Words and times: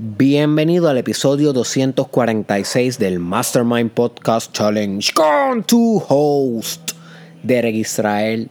Bienvenido 0.00 0.88
al 0.88 0.96
episodio 0.96 1.52
246 1.52 3.00
del 3.00 3.18
Mastermind 3.18 3.90
Podcast 3.90 4.52
Challenge 4.52 5.12
con 5.12 5.64
tu 5.64 6.00
host, 6.08 6.92
Derek 7.42 7.74
Israel. 7.74 8.48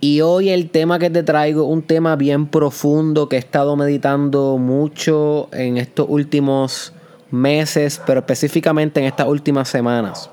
Y 0.00 0.22
hoy 0.22 0.48
el 0.48 0.70
tema 0.70 0.98
que 0.98 1.10
te 1.10 1.22
traigo 1.22 1.62
un 1.66 1.82
tema 1.82 2.16
bien 2.16 2.48
profundo 2.48 3.28
que 3.28 3.36
he 3.36 3.38
estado 3.38 3.76
meditando 3.76 4.58
mucho 4.58 5.48
en 5.52 5.76
estos 5.76 6.06
últimos 6.08 6.92
meses, 7.30 8.02
pero 8.04 8.18
específicamente 8.18 8.98
en 8.98 9.06
estas 9.06 9.28
últimas 9.28 9.68
semanas. 9.68 10.28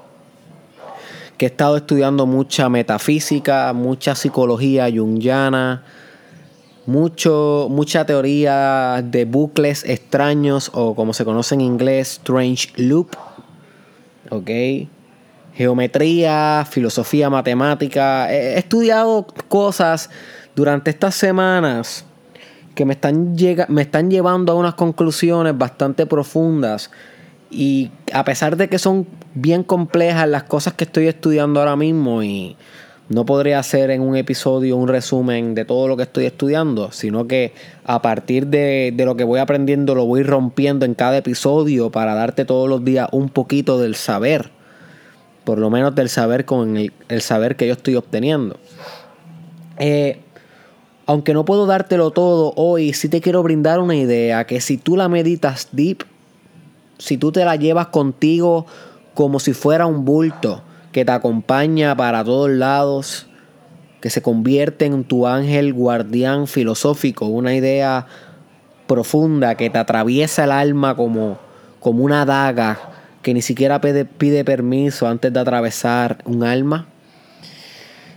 Que 1.38 1.46
he 1.46 1.50
estado 1.50 1.78
estudiando 1.78 2.26
mucha 2.26 2.68
metafísica, 2.68 3.72
mucha 3.74 4.16
psicología 4.16 4.90
jungiana 4.92 5.84
mucho, 6.86 7.68
mucha 7.70 8.06
teoría 8.06 9.02
de 9.04 9.26
bucles 9.26 9.84
extraños 9.86 10.72
o 10.74 10.96
como 10.96 11.14
se 11.14 11.26
conoce 11.26 11.56
en 11.56 11.62
inglés, 11.62 12.14
strange 12.14 12.70
loop. 12.78 13.16
¿Ok? 14.30 14.50
Geometría, 15.56 16.66
filosofía 16.70 17.30
matemática. 17.30 18.32
He 18.34 18.58
estudiado 18.58 19.28
cosas 19.48 20.10
durante 20.56 20.90
estas 20.90 21.16
semanas 21.16 22.06
que 22.76 22.86
me 22.86 22.94
están, 22.94 23.36
me 23.70 23.82
están 23.84 24.10
llevando 24.10 24.52
a 24.52 24.56
unas 24.56 24.74
conclusiones 24.74 25.58
bastante 25.58 26.06
profundas. 26.06 26.90
Y 27.52 27.92
a 28.12 28.24
pesar 28.24 28.58
de 28.58 28.68
que 28.68 28.80
son 28.80 29.08
bien 29.36 29.64
complejas 29.64 30.28
las 30.28 30.44
cosas 30.44 30.74
que 30.74 30.86
estoy 30.86 31.08
estudiando 31.08 31.60
ahora 31.60 31.76
mismo 31.76 32.24
y 32.24 32.58
no 33.10 33.26
podría 33.26 33.60
hacer 33.60 33.92
en 33.92 34.02
un 34.02 34.16
episodio 34.16 34.78
un 34.78 34.88
resumen 34.88 35.56
de 35.56 35.66
todo 35.66 35.88
lo 35.88 35.98
que 35.98 36.04
estoy 36.04 36.26
estudiando, 36.26 36.92
sino 36.92 37.28
que 37.28 37.54
a 37.84 38.02
partir 38.02 38.48
de, 38.48 38.94
lo 38.98 39.16
que 39.16 39.24
voy 39.24 39.40
aprendiendo 39.40 39.94
lo 39.94 40.06
voy 40.06 40.24
rompiendo 40.24 40.86
en 40.86 40.94
cada 40.94 41.18
episodio 41.18 41.92
para 41.92 42.16
darte 42.16 42.46
todos 42.46 42.70
los 42.70 42.84
días 42.84 43.10
un 43.12 43.30
poquito 43.30 43.80
del 43.80 43.96
saber, 43.96 44.52
por 45.44 45.60
lo 45.60 45.70
menos 45.70 45.96
del 45.96 46.10
saber 46.10 46.46
con 46.46 46.78
el, 46.78 47.22
saber 47.22 47.56
que 47.56 47.68
yo 47.68 47.74
estoy 47.74 47.96
obteniendo. 47.96 48.58
Eh, 49.80 50.20
aunque 51.06 51.34
no 51.34 51.44
puedo 51.44 51.66
dártelo 51.66 52.12
todo 52.12 52.54
hoy, 52.56 52.94
sí 52.94 53.10
te 53.10 53.20
quiero 53.20 53.44
brindar 53.44 53.80
una 53.80 53.96
idea 53.96 54.46
que 54.46 54.62
si 54.62 54.78
tú 54.78 54.96
la 54.96 55.10
meditas 55.10 55.68
deep, 55.74 56.04
si 56.98 57.18
tú 57.18 57.34
te 57.34 57.44
la 57.44 57.58
llevas 57.58 57.88
contigo 57.88 58.66
como 59.14 59.42
si 59.42 59.52
fuera 59.52 59.86
un 59.86 60.06
bulto, 60.06 60.64
que 60.94 61.04
te 61.04 61.12
acompaña 61.12 61.98
para 61.98 62.24
todos 62.24 62.50
lados, 62.50 63.28
que 64.00 64.10
se 64.10 64.22
convierte 64.22 64.86
en 64.86 65.04
tu 65.04 65.28
ángel 65.28 65.74
guardián 65.74 66.48
filosófico, 66.48 67.26
una 67.26 67.54
idea 67.56 68.06
profunda 68.88 69.56
que 69.56 69.70
te 69.70 69.80
atraviesa 69.80 70.46
el 70.46 70.52
alma 70.52 70.96
como, 70.96 71.40
como 71.80 72.04
una 72.04 72.26
daga 72.26 72.80
que 73.22 73.34
ni 73.34 73.42
siquiera 73.42 73.82
pide, 73.82 74.06
pide 74.06 74.46
permiso 74.46 75.08
antes 75.08 75.34
de 75.34 75.40
atravesar 75.40 76.20
un 76.26 76.44
alma. 76.44 76.88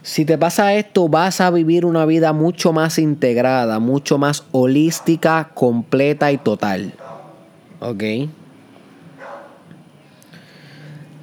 Si 0.03 0.25
te 0.25 0.39
pasa 0.39 0.75
esto, 0.75 1.09
vas 1.09 1.41
a 1.41 1.51
vivir 1.51 1.85
una 1.85 2.05
vida 2.05 2.33
mucho 2.33 2.73
más 2.73 2.99
integrada, 2.99 3.79
mucho 3.79 4.19
más 4.19 4.45
holística, 4.53 5.51
completa 5.55 6.31
y 6.31 6.39
total. 6.39 6.93
¿Ok? 7.81 8.03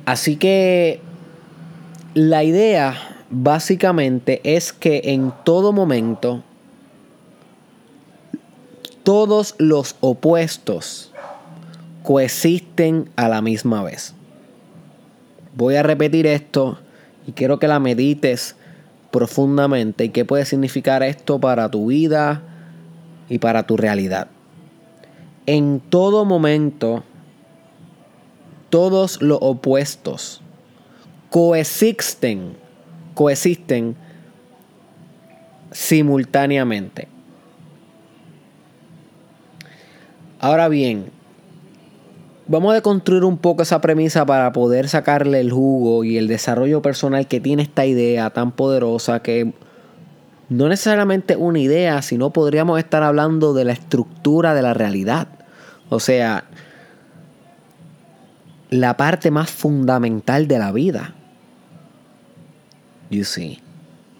Así 0.05 0.35
que 0.35 1.01
la 2.13 2.43
idea 2.43 2.95
básicamente 3.29 4.39
es 4.43 4.71
que 4.71 5.01
en 5.05 5.33
todo 5.43 5.71
momento 5.71 6.43
todos 9.03 9.55
los 9.57 9.95
opuestos 9.99 11.11
coexisten 12.03 13.09
a 13.15 13.27
la 13.29 13.41
misma 13.41 13.83
vez. 13.83 14.13
Voy 15.55 15.75
a 15.75 15.83
repetir 15.83 16.27
esto 16.27 16.77
y 17.25 17.31
quiero 17.31 17.57
que 17.57 17.67
la 17.67 17.79
medites 17.79 18.55
profundamente 19.09 20.05
y 20.05 20.09
qué 20.09 20.23
puede 20.23 20.45
significar 20.45 21.01
esto 21.01 21.39
para 21.39 21.69
tu 21.69 21.87
vida 21.87 22.43
y 23.27 23.39
para 23.39 23.63
tu 23.63 23.75
realidad. 23.75 24.27
En 25.45 25.79
todo 25.79 26.25
momento, 26.25 27.03
todos 28.69 29.21
los 29.21 29.39
opuestos 29.41 30.42
coexisten, 31.33 32.55
coexisten 33.15 33.95
simultáneamente. 35.71 37.07
Ahora 40.39 40.69
bien, 40.69 41.05
vamos 42.45 42.75
a 42.75 42.81
construir 42.81 43.23
un 43.23 43.39
poco 43.39 43.63
esa 43.63 43.81
premisa 43.81 44.27
para 44.27 44.53
poder 44.53 44.87
sacarle 44.87 45.39
el 45.39 45.51
jugo 45.51 46.03
y 46.03 46.19
el 46.19 46.27
desarrollo 46.27 46.83
personal 46.83 47.27
que 47.27 47.39
tiene 47.39 47.63
esta 47.63 47.87
idea 47.87 48.29
tan 48.29 48.51
poderosa 48.51 49.23
que 49.23 49.53
no 50.49 50.69
necesariamente 50.69 51.35
una 51.35 51.57
idea, 51.57 52.03
sino 52.03 52.29
podríamos 52.29 52.77
estar 52.77 53.01
hablando 53.01 53.55
de 53.55 53.65
la 53.65 53.73
estructura 53.73 54.53
de 54.53 54.61
la 54.61 54.75
realidad. 54.75 55.29
O 55.89 55.99
sea, 55.99 56.43
la 58.69 58.97
parte 58.97 59.31
más 59.31 59.49
fundamental 59.49 60.47
de 60.47 60.59
la 60.59 60.71
vida. 60.71 61.15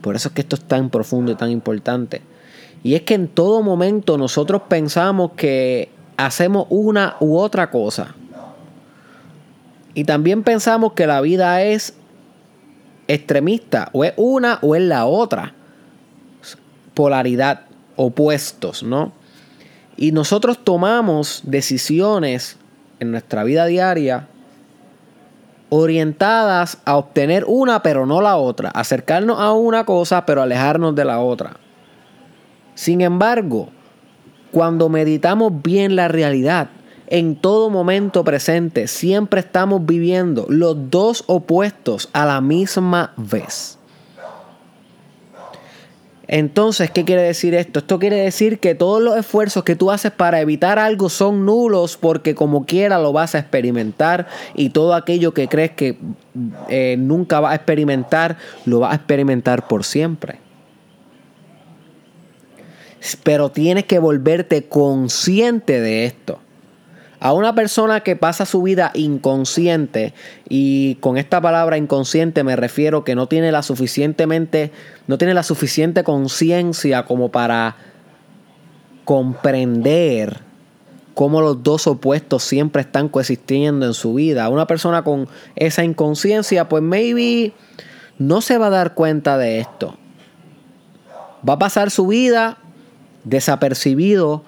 Por 0.01 0.15
eso 0.15 0.27
es 0.27 0.33
que 0.33 0.41
esto 0.41 0.55
es 0.55 0.63
tan 0.63 0.89
profundo 0.89 1.31
y 1.31 1.35
tan 1.35 1.49
importante. 1.49 2.21
Y 2.83 2.95
es 2.95 3.03
que 3.03 3.13
en 3.13 3.29
todo 3.29 3.61
momento 3.61 4.17
nosotros 4.17 4.63
pensamos 4.67 5.31
que 5.37 5.89
hacemos 6.17 6.67
una 6.69 7.15
u 7.19 7.37
otra 7.37 7.71
cosa. 7.71 8.13
Y 9.93 10.03
también 10.03 10.43
pensamos 10.43 10.93
que 10.93 11.07
la 11.07 11.21
vida 11.21 11.63
es 11.63 11.93
extremista. 13.07 13.89
O 13.93 14.03
es 14.03 14.13
una 14.17 14.59
o 14.61 14.75
es 14.75 14.81
la 14.81 15.05
otra. 15.05 15.53
Polaridad, 16.93 17.61
opuestos, 17.95 18.83
¿no? 18.83 19.13
Y 19.95 20.11
nosotros 20.11 20.57
tomamos 20.63 21.41
decisiones 21.45 22.57
en 22.99 23.11
nuestra 23.11 23.43
vida 23.43 23.65
diaria 23.67 24.27
orientadas 25.73 26.77
a 26.85 26.97
obtener 26.97 27.45
una 27.47 27.81
pero 27.81 28.05
no 28.05 28.21
la 28.21 28.37
otra, 28.37 28.69
acercarnos 28.69 29.39
a 29.39 29.51
una 29.53 29.85
cosa 29.85 30.25
pero 30.25 30.43
alejarnos 30.43 30.93
de 30.95 31.05
la 31.05 31.19
otra. 31.19 31.57
Sin 32.75 33.01
embargo, 33.01 33.69
cuando 34.51 34.87
meditamos 34.87 35.51
bien 35.63 35.95
la 35.95 36.07
realidad, 36.07 36.69
en 37.07 37.35
todo 37.35 37.69
momento 37.71 38.23
presente, 38.23 38.87
siempre 38.87 39.39
estamos 39.39 39.85
viviendo 39.85 40.45
los 40.47 40.89
dos 40.91 41.23
opuestos 41.27 42.09
a 42.13 42.25
la 42.25 42.39
misma 42.39 43.13
vez. 43.17 43.79
Entonces, 46.35 46.89
¿qué 46.89 47.05
quiere 47.05 47.21
decir 47.21 47.53
esto? 47.53 47.77
Esto 47.77 47.99
quiere 47.99 48.15
decir 48.15 48.57
que 48.57 48.73
todos 48.73 48.99
los 48.99 49.15
esfuerzos 49.15 49.63
que 49.63 49.75
tú 49.75 49.91
haces 49.91 50.11
para 50.11 50.41
evitar 50.41 50.79
algo 50.79 51.07
son 51.07 51.45
nulos 51.45 51.95
porque 51.95 52.33
como 52.33 52.65
quiera 52.65 52.97
lo 52.97 53.13
vas 53.13 53.35
a 53.35 53.37
experimentar 53.37 54.25
y 54.55 54.71
todo 54.71 54.95
aquello 54.95 55.35
que 55.35 55.47
crees 55.47 55.73
que 55.73 55.99
eh, 56.69 56.95
nunca 56.97 57.39
vas 57.39 57.51
a 57.51 57.55
experimentar, 57.57 58.39
lo 58.65 58.79
vas 58.79 58.93
a 58.93 58.95
experimentar 58.95 59.67
por 59.67 59.83
siempre. 59.83 60.39
Pero 63.21 63.49
tienes 63.49 63.85
que 63.85 63.99
volverte 63.99 64.63
consciente 64.63 65.81
de 65.81 66.05
esto. 66.05 66.39
A 67.23 67.31
una 67.31 67.55
persona 67.55 68.01
que 68.01 68.17
pasa 68.17 68.45
su 68.45 68.61
vida 68.63 68.91
inconsciente, 68.93 70.13
y 70.49 70.95
con 70.95 71.17
esta 71.17 71.39
palabra 71.39 71.77
inconsciente 71.77 72.43
me 72.43 72.57
refiero 72.57 73.05
que 73.05 73.15
no 73.15 73.29
tiene 73.29 73.49
la 73.53 73.63
suficientemente, 73.63 74.73
no 75.07 75.17
tiene 75.17 75.33
la 75.33 75.43
suficiente 75.43 76.03
conciencia 76.03 77.05
como 77.05 77.31
para 77.31 77.77
comprender 79.05 80.41
cómo 81.13 81.39
los 81.39 81.63
dos 81.63 81.87
opuestos 81.87 82.43
siempre 82.43 82.81
están 82.81 83.07
coexistiendo 83.07 83.85
en 83.85 83.93
su 83.93 84.15
vida. 84.15 84.49
Una 84.49 84.67
persona 84.67 85.05
con 85.05 85.29
esa 85.55 85.85
inconsciencia, 85.85 86.67
pues 86.67 86.83
maybe 86.83 87.53
no 88.19 88.41
se 88.41 88.57
va 88.57 88.67
a 88.67 88.71
dar 88.71 88.95
cuenta 88.95 89.37
de 89.37 89.61
esto. 89.61 89.95
Va 91.47 91.53
a 91.53 91.59
pasar 91.59 91.89
su 91.89 92.05
vida 92.05 92.57
desapercibido 93.23 94.43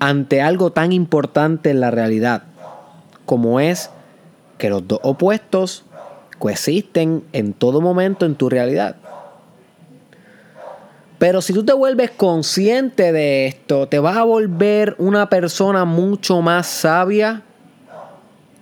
ante 0.00 0.42
algo 0.42 0.72
tan 0.72 0.92
importante 0.92 1.70
en 1.70 1.80
la 1.80 1.90
realidad, 1.90 2.42
como 3.26 3.60
es 3.60 3.90
que 4.58 4.70
los 4.70 4.88
dos 4.88 4.98
opuestos 5.02 5.84
coexisten 6.38 7.22
en 7.32 7.52
todo 7.52 7.80
momento 7.80 8.26
en 8.26 8.34
tu 8.34 8.48
realidad. 8.48 8.96
Pero 11.18 11.42
si 11.42 11.52
tú 11.52 11.64
te 11.64 11.74
vuelves 11.74 12.10
consciente 12.10 13.12
de 13.12 13.46
esto, 13.46 13.86
te 13.86 13.98
vas 13.98 14.16
a 14.16 14.24
volver 14.24 14.96
una 14.98 15.28
persona 15.28 15.84
mucho 15.84 16.40
más 16.40 16.66
sabia 16.66 17.42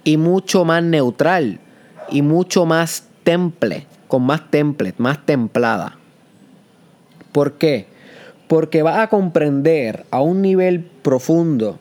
y 0.03 0.17
mucho 0.17 0.65
más 0.65 0.83
neutral 0.83 1.61
y 2.11 2.23
mucho 2.23 2.67
más 2.67 3.05
temple, 3.23 3.87
con 4.09 4.25
más 4.25 4.51
temple, 4.51 4.93
más 4.99 5.25
templada. 5.25 5.99
¿Por 7.31 7.53
qué? 7.53 7.87
porque 8.49 8.83
vas 8.83 8.99
a 8.99 9.09
comprender 9.09 10.07
a 10.11 10.21
un 10.21 10.43
nivel 10.43 10.83
profundo 10.83 11.79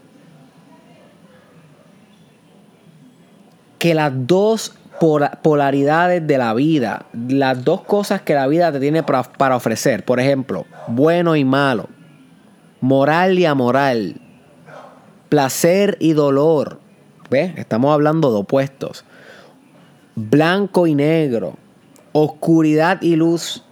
que 3.80 3.94
las 3.94 4.12
dos 4.28 4.78
polaridades 5.42 6.26
de 6.26 6.38
la 6.38 6.54
vida, 6.54 7.06
las 7.30 7.64
dos 7.64 7.82
cosas 7.82 8.22
que 8.22 8.34
la 8.34 8.48
vida 8.48 8.72
te 8.72 8.80
tiene 8.80 9.04
para, 9.04 9.56
ofrecer, 9.56 10.04
por 10.04 10.20
ejemplo, 10.20 10.66
bueno 10.88 11.36
y 11.36 11.46
malo, 11.46 11.88
moral 12.82 13.38
y 13.38 13.46
amoral, 13.46 14.20
placer 15.30 15.98
y 16.00 16.14
dolor, 16.14 16.80
¿ves? 17.30 17.58
Estamos 17.58 17.94
hablando 17.94 18.32
de 18.32 18.40
opuestos, 18.40 19.06
blanco 20.16 20.88
y 20.88 20.96
negro, 20.96 21.54
oscuridad 22.12 23.02
y 23.02 23.16
luz, 23.16 23.64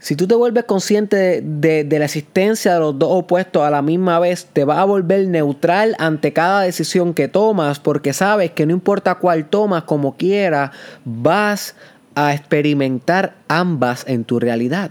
Si 0.00 0.16
tú 0.16 0.26
te 0.26 0.34
vuelves 0.34 0.64
consciente 0.64 1.42
de, 1.44 1.86
la 1.90 2.06
existencia 2.06 2.72
de 2.72 2.80
los 2.80 2.98
dos 2.98 3.10
opuestos 3.12 3.62
a 3.62 3.70
la 3.70 3.82
misma 3.82 4.18
vez, 4.18 4.46
te 4.50 4.64
va 4.64 4.80
a 4.80 4.86
volver 4.86 5.28
neutral 5.28 5.94
ante 5.98 6.32
cada 6.32 6.62
decisión 6.62 7.12
que 7.12 7.28
tomas 7.28 7.78
porque 7.80 8.14
sabes 8.14 8.50
que 8.52 8.64
no 8.64 8.72
importa 8.72 9.16
cuál 9.16 9.50
tomas 9.50 9.82
como 9.82 10.16
quiera, 10.16 10.72
vas 11.04 11.76
a 12.14 12.32
experimentar 12.32 13.36
ambas 13.46 14.04
en 14.08 14.24
tu 14.24 14.40
realidad. 14.40 14.90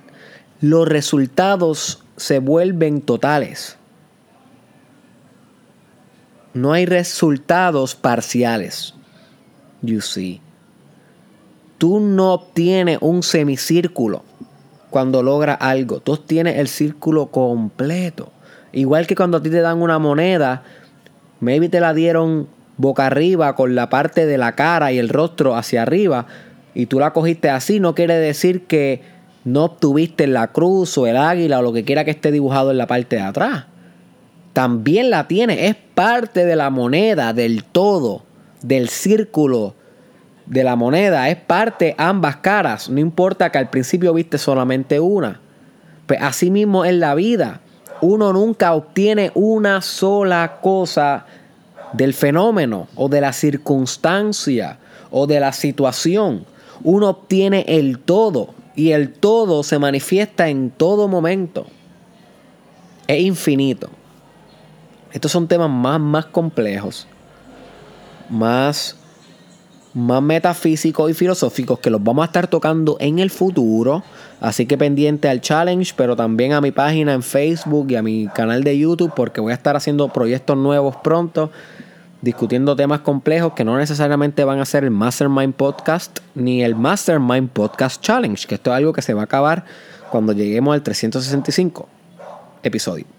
Los 0.61 0.87
resultados 0.87 2.03
se 2.15 2.37
vuelven 2.37 3.01
totales. 3.01 3.77
No 6.53 6.71
hay 6.71 6.85
resultados 6.85 7.95
parciales. 7.95 8.93
You 9.81 10.01
see. 10.01 10.39
Tú 11.79 11.99
no 11.99 12.33
obtienes 12.33 12.99
un 13.01 13.23
semicírculo 13.23 14.23
cuando 14.89 15.23
logra 15.23 15.53
algo. 15.53 15.99
Tú 15.99 16.17
tienes 16.17 16.57
el 16.57 16.67
círculo 16.67 17.27
completo. 17.27 18.31
Igual 18.71 19.07
que 19.07 19.15
cuando 19.15 19.37
a 19.37 19.41
ti 19.41 19.49
te 19.49 19.61
dan 19.61 19.81
una 19.81 19.99
moneda, 19.99 20.63
maybe 21.39 21.69
te 21.69 21.79
la 21.79 21.93
dieron 21.93 22.47
boca 22.77 23.07
arriba 23.07 23.55
con 23.55 23.75
la 23.75 23.89
parte 23.89 24.25
de 24.25 24.37
la 24.37 24.55
cara 24.55 24.91
y 24.91 24.99
el 24.99 25.09
rostro 25.09 25.55
hacia 25.55 25.81
arriba 25.81 26.27
y 26.73 26.85
tú 26.85 26.99
la 26.99 27.11
cogiste 27.11 27.49
así, 27.49 27.79
no 27.79 27.95
quiere 27.95 28.15
decir 28.15 28.65
que 28.65 29.01
no 29.43 29.65
obtuviste 29.65 30.27
la 30.27 30.51
cruz 30.51 30.97
o 30.97 31.07
el 31.07 31.17
águila 31.17 31.59
o 31.59 31.61
lo 31.61 31.73
que 31.73 31.83
quiera 31.83 32.05
que 32.05 32.11
esté 32.11 32.31
dibujado 32.31 32.71
en 32.71 32.77
la 32.77 32.87
parte 32.87 33.17
de 33.17 33.23
atrás. 33.23 33.65
También 34.53 35.09
la 35.09 35.27
tiene, 35.27 35.67
es 35.67 35.75
parte 35.75 36.45
de 36.45 36.55
la 36.55 36.69
moneda, 36.69 37.33
del 37.33 37.63
todo, 37.63 38.23
del 38.61 38.89
círculo 38.89 39.75
de 40.49 40.63
la 40.63 40.75
moneda, 40.75 41.29
es 41.29 41.37
parte 41.37 41.95
ambas 41.97 42.37
caras, 42.37 42.89
no 42.89 42.99
importa 42.99 43.51
que 43.51 43.59
al 43.59 43.69
principio 43.69 44.13
viste 44.13 44.37
solamente 44.37 44.99
una. 44.99 45.39
Pues 46.07 46.19
así 46.21 46.49
mismo 46.49 46.85
en 46.85 46.99
la 46.99 47.13
vida, 47.13 47.61
uno 48.01 48.33
nunca 48.33 48.73
obtiene 48.73 49.31
una 49.35 49.81
sola 49.81 50.57
cosa 50.61 51.25
del 51.93 52.15
fenómeno 52.15 52.87
o 52.95 53.09
de 53.09 53.21
la 53.21 53.31
circunstancia 53.31 54.79
o 55.11 55.27
de 55.27 55.39
la 55.39 55.53
situación. 55.53 56.45
Uno 56.83 57.09
obtiene 57.09 57.65
el 57.67 57.99
todo 57.99 58.55
y 58.75 58.91
el 58.91 59.13
todo 59.13 59.61
se 59.61 59.77
manifiesta 59.77 60.49
en 60.49 60.71
todo 60.71 61.07
momento. 61.07 61.67
Es 63.05 63.21
infinito. 63.21 63.89
Estos 65.11 65.31
son 65.31 65.47
temas 65.47 65.69
más, 65.69 65.99
más 65.99 66.25
complejos, 66.25 67.07
más 68.29 68.98
más 69.93 70.21
metafísicos 70.21 71.09
y 71.09 71.13
filosóficos 71.13 71.79
que 71.79 71.89
los 71.89 72.03
vamos 72.03 72.23
a 72.23 72.25
estar 72.27 72.47
tocando 72.47 72.97
en 72.99 73.19
el 73.19 73.29
futuro. 73.29 74.03
Así 74.39 74.65
que 74.65 74.77
pendiente 74.77 75.27
al 75.27 75.41
challenge, 75.41 75.93
pero 75.95 76.15
también 76.15 76.53
a 76.53 76.61
mi 76.61 76.71
página 76.71 77.13
en 77.13 77.23
Facebook 77.23 77.91
y 77.91 77.95
a 77.95 78.01
mi 78.01 78.27
canal 78.27 78.63
de 78.63 78.77
YouTube, 78.77 79.13
porque 79.15 79.41
voy 79.41 79.51
a 79.51 79.55
estar 79.55 79.75
haciendo 79.75 80.07
proyectos 80.09 80.57
nuevos 80.57 80.95
pronto, 80.97 81.51
discutiendo 82.21 82.75
temas 82.75 83.01
complejos 83.01 83.53
que 83.53 83.63
no 83.63 83.77
necesariamente 83.77 84.43
van 84.43 84.59
a 84.59 84.65
ser 84.65 84.83
el 84.83 84.91
Mastermind 84.91 85.53
Podcast 85.53 86.19
ni 86.35 86.63
el 86.63 86.75
Mastermind 86.75 87.49
Podcast 87.49 88.01
Challenge, 88.01 88.47
que 88.47 88.55
esto 88.55 88.71
es 88.71 88.77
algo 88.77 88.93
que 88.93 89.01
se 89.01 89.13
va 89.13 89.21
a 89.21 89.25
acabar 89.25 89.65
cuando 90.09 90.33
lleguemos 90.33 90.73
al 90.73 90.83
365 90.83 91.87
episodio. 92.63 93.18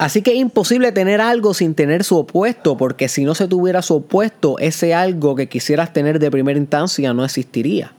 Así 0.00 0.22
que 0.22 0.30
es 0.30 0.38
imposible 0.38 0.92
tener 0.92 1.20
algo 1.20 1.52
sin 1.52 1.74
tener 1.74 2.04
su 2.04 2.16
opuesto, 2.16 2.78
porque 2.78 3.06
si 3.06 3.26
no 3.26 3.34
se 3.34 3.46
tuviera 3.48 3.82
su 3.82 3.96
opuesto, 3.96 4.58
ese 4.58 4.94
algo 4.94 5.36
que 5.36 5.50
quisieras 5.50 5.92
tener 5.92 6.18
de 6.18 6.30
primera 6.30 6.58
instancia 6.58 7.12
no 7.12 7.22
existiría. 7.22 7.92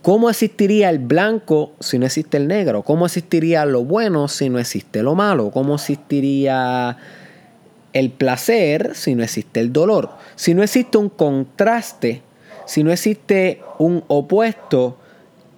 ¿Cómo 0.00 0.30
existiría 0.30 0.88
el 0.88 0.98
blanco 0.98 1.72
si 1.80 1.98
no 1.98 2.06
existe 2.06 2.38
el 2.38 2.48
negro? 2.48 2.80
¿Cómo 2.80 3.04
existiría 3.04 3.66
lo 3.66 3.84
bueno 3.84 4.26
si 4.26 4.48
no 4.48 4.58
existe 4.58 5.02
lo 5.02 5.14
malo? 5.14 5.50
¿Cómo 5.50 5.74
existiría 5.74 6.96
el 7.92 8.10
placer 8.10 8.94
si 8.94 9.14
no 9.14 9.22
existe 9.22 9.60
el 9.60 9.74
dolor? 9.74 10.12
Si 10.34 10.54
no 10.54 10.62
existe 10.62 10.96
un 10.96 11.10
contraste, 11.10 12.22
si 12.64 12.82
no 12.82 12.90
existe 12.90 13.60
un 13.76 14.02
opuesto, 14.06 14.96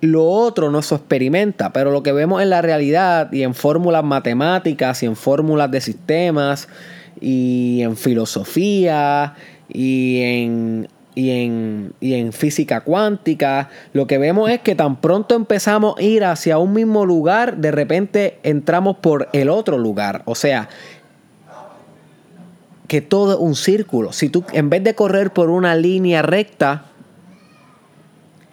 lo 0.00 0.24
otro 0.24 0.70
no 0.70 0.82
se 0.82 0.94
experimenta, 0.94 1.72
pero 1.72 1.90
lo 1.90 2.02
que 2.02 2.12
vemos 2.12 2.40
en 2.42 2.50
la 2.50 2.62
realidad 2.62 3.32
y 3.32 3.42
en 3.42 3.54
fórmulas 3.54 4.04
matemáticas 4.04 5.02
y 5.02 5.06
en 5.06 5.16
fórmulas 5.16 5.70
de 5.70 5.80
sistemas 5.80 6.68
y 7.20 7.80
en 7.82 7.96
filosofía 7.96 9.34
y 9.68 10.20
en, 10.22 10.88
y 11.14 11.30
en, 11.30 11.92
y 12.00 12.14
en 12.14 12.32
física 12.32 12.82
cuántica, 12.82 13.70
lo 13.92 14.06
que 14.06 14.18
vemos 14.18 14.50
es 14.50 14.60
que 14.60 14.76
tan 14.76 15.00
pronto 15.00 15.34
empezamos 15.34 15.96
a 15.98 16.02
ir 16.02 16.24
hacia 16.24 16.58
un 16.58 16.74
mismo 16.74 17.04
lugar, 17.04 17.56
de 17.56 17.72
repente 17.72 18.38
entramos 18.44 18.98
por 18.98 19.28
el 19.32 19.48
otro 19.48 19.78
lugar. 19.78 20.22
O 20.26 20.36
sea, 20.36 20.68
que 22.86 23.00
todo 23.00 23.34
es 23.34 23.38
un 23.38 23.56
círculo. 23.56 24.12
Si 24.12 24.30
tú 24.30 24.44
en 24.52 24.70
vez 24.70 24.82
de 24.84 24.94
correr 24.94 25.32
por 25.32 25.50
una 25.50 25.74
línea 25.74 26.22
recta, 26.22 26.87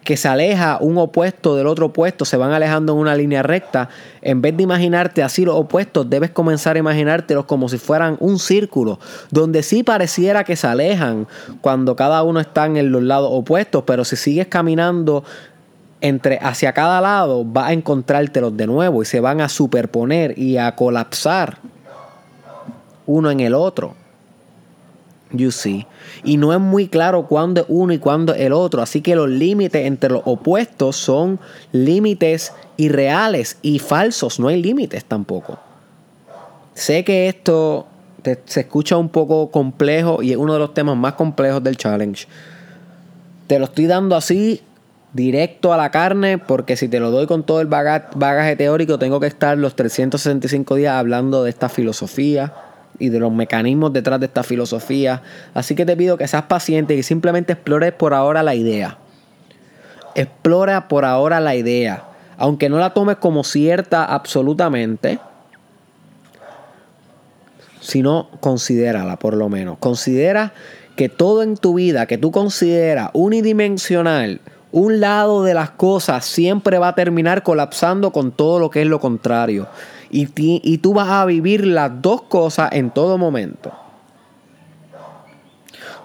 que 0.06 0.16
se 0.16 0.28
aleja 0.28 0.78
un 0.80 0.96
opuesto 0.98 1.56
del 1.56 1.66
otro 1.66 1.86
opuesto, 1.86 2.24
se 2.24 2.36
van 2.36 2.52
alejando 2.52 2.92
en 2.92 3.00
una 3.00 3.16
línea 3.16 3.42
recta, 3.42 3.88
en 4.22 4.40
vez 4.40 4.56
de 4.56 4.62
imaginarte 4.62 5.20
así 5.24 5.44
los 5.44 5.56
opuestos, 5.56 6.08
debes 6.08 6.30
comenzar 6.30 6.76
a 6.76 6.78
imaginártelos 6.78 7.44
como 7.44 7.68
si 7.68 7.76
fueran 7.76 8.16
un 8.20 8.38
círculo, 8.38 9.00
donde 9.32 9.64
sí 9.64 9.82
pareciera 9.82 10.44
que 10.44 10.54
se 10.54 10.68
alejan 10.68 11.26
cuando 11.60 11.96
cada 11.96 12.22
uno 12.22 12.38
está 12.38 12.66
en 12.66 12.92
los 12.92 13.02
lados 13.02 13.30
opuestos, 13.32 13.82
pero 13.84 14.04
si 14.04 14.14
sigues 14.14 14.46
caminando 14.46 15.24
entre 16.00 16.38
hacia 16.40 16.72
cada 16.72 17.00
lado, 17.00 17.44
vas 17.44 17.70
a 17.70 17.72
encontrártelos 17.72 18.56
de 18.56 18.68
nuevo 18.68 19.02
y 19.02 19.06
se 19.06 19.18
van 19.18 19.40
a 19.40 19.48
superponer 19.48 20.38
y 20.38 20.56
a 20.56 20.76
colapsar 20.76 21.58
uno 23.06 23.28
en 23.32 23.40
el 23.40 23.54
otro. 23.54 23.96
You 25.32 25.50
see. 25.50 25.86
Y 26.22 26.36
no 26.36 26.52
es 26.52 26.60
muy 26.60 26.88
claro 26.88 27.26
cuándo 27.26 27.62
es 27.62 27.66
uno 27.68 27.92
y 27.92 27.98
cuándo 27.98 28.34
es 28.34 28.42
el 28.42 28.52
otro. 28.52 28.80
Así 28.80 29.00
que 29.00 29.16
los 29.16 29.28
límites 29.28 29.84
entre 29.84 30.10
los 30.10 30.22
opuestos 30.24 30.96
son 30.96 31.40
límites 31.72 32.52
irreales 32.76 33.58
y 33.62 33.78
falsos. 33.78 34.38
No 34.38 34.48
hay 34.48 34.62
límites 34.62 35.04
tampoco. 35.04 35.58
Sé 36.74 37.04
que 37.04 37.28
esto 37.28 37.86
se 38.44 38.60
escucha 38.60 38.96
un 38.96 39.08
poco 39.08 39.50
complejo 39.50 40.22
y 40.22 40.32
es 40.32 40.36
uno 40.36 40.52
de 40.52 40.58
los 40.58 40.74
temas 40.74 40.96
más 40.96 41.14
complejos 41.14 41.62
del 41.62 41.76
challenge. 41.76 42.26
Te 43.46 43.58
lo 43.58 43.66
estoy 43.66 43.86
dando 43.86 44.16
así, 44.16 44.62
directo 45.12 45.72
a 45.72 45.76
la 45.76 45.90
carne, 45.90 46.38
porque 46.38 46.76
si 46.76 46.88
te 46.88 47.00
lo 47.00 47.10
doy 47.10 47.26
con 47.26 47.44
todo 47.44 47.60
el 47.60 47.68
bagaje 47.68 48.56
teórico, 48.56 48.98
tengo 48.98 49.20
que 49.20 49.28
estar 49.28 49.56
los 49.56 49.76
365 49.76 50.74
días 50.74 50.94
hablando 50.94 51.44
de 51.44 51.50
esta 51.50 51.68
filosofía 51.68 52.52
y 52.98 53.08
de 53.08 53.18
los 53.18 53.32
mecanismos 53.32 53.92
detrás 53.92 54.20
de 54.20 54.26
esta 54.26 54.42
filosofía. 54.42 55.22
Así 55.54 55.74
que 55.74 55.86
te 55.86 55.96
pido 55.96 56.16
que 56.16 56.28
seas 56.28 56.44
paciente 56.44 56.94
y 56.94 57.02
simplemente 57.02 57.52
explores 57.52 57.92
por 57.92 58.14
ahora 58.14 58.42
la 58.42 58.54
idea. 58.54 58.98
Explora 60.14 60.88
por 60.88 61.04
ahora 61.04 61.40
la 61.40 61.54
idea. 61.54 62.04
Aunque 62.38 62.68
no 62.68 62.78
la 62.78 62.94
tomes 62.94 63.16
como 63.16 63.44
cierta 63.44 64.04
absolutamente, 64.04 65.18
sino 67.80 68.28
considérala 68.40 69.16
por 69.16 69.34
lo 69.34 69.48
menos. 69.48 69.78
Considera 69.78 70.52
que 70.96 71.08
todo 71.08 71.42
en 71.42 71.56
tu 71.56 71.74
vida 71.74 72.06
que 72.06 72.18
tú 72.18 72.30
consideras 72.30 73.10
unidimensional, 73.12 74.40
un 74.72 75.00
lado 75.00 75.44
de 75.44 75.54
las 75.54 75.70
cosas 75.70 76.24
siempre 76.24 76.78
va 76.78 76.88
a 76.88 76.94
terminar 76.94 77.42
colapsando 77.42 78.10
con 78.10 78.32
todo 78.32 78.58
lo 78.58 78.70
que 78.70 78.82
es 78.82 78.88
lo 78.88 79.00
contrario. 79.00 79.68
Y, 80.10 80.78
tú 80.78 80.94
vas 80.94 81.08
a 81.08 81.24
vivir 81.24 81.66
las 81.66 82.00
dos 82.00 82.22
cosas 82.22 82.70
en 82.72 82.90
todo 82.90 83.18
momento. 83.18 83.72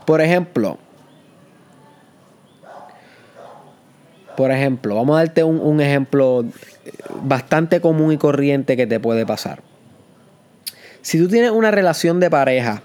Por 0.06 0.22
ejemplo, 0.22 0.78
por 4.36 4.52
ejemplo, 4.52 4.96
vamos 4.96 5.16
a 5.16 5.20
darte 5.20 5.44
un, 5.44 5.60
un, 5.60 5.82
ejemplo 5.82 6.46
bastante 7.24 7.80
común 7.80 8.12
y 8.12 8.18
corriente 8.18 8.76
que 8.76 8.88
te 8.88 9.00
puede 9.00 9.26
pasar. 9.26 9.62
Si 11.02 11.20
tú 11.20 11.28
tienes 11.28 11.52
una 11.52 11.70
relación 11.72 12.20
de 12.20 12.30
pareja 12.30 12.82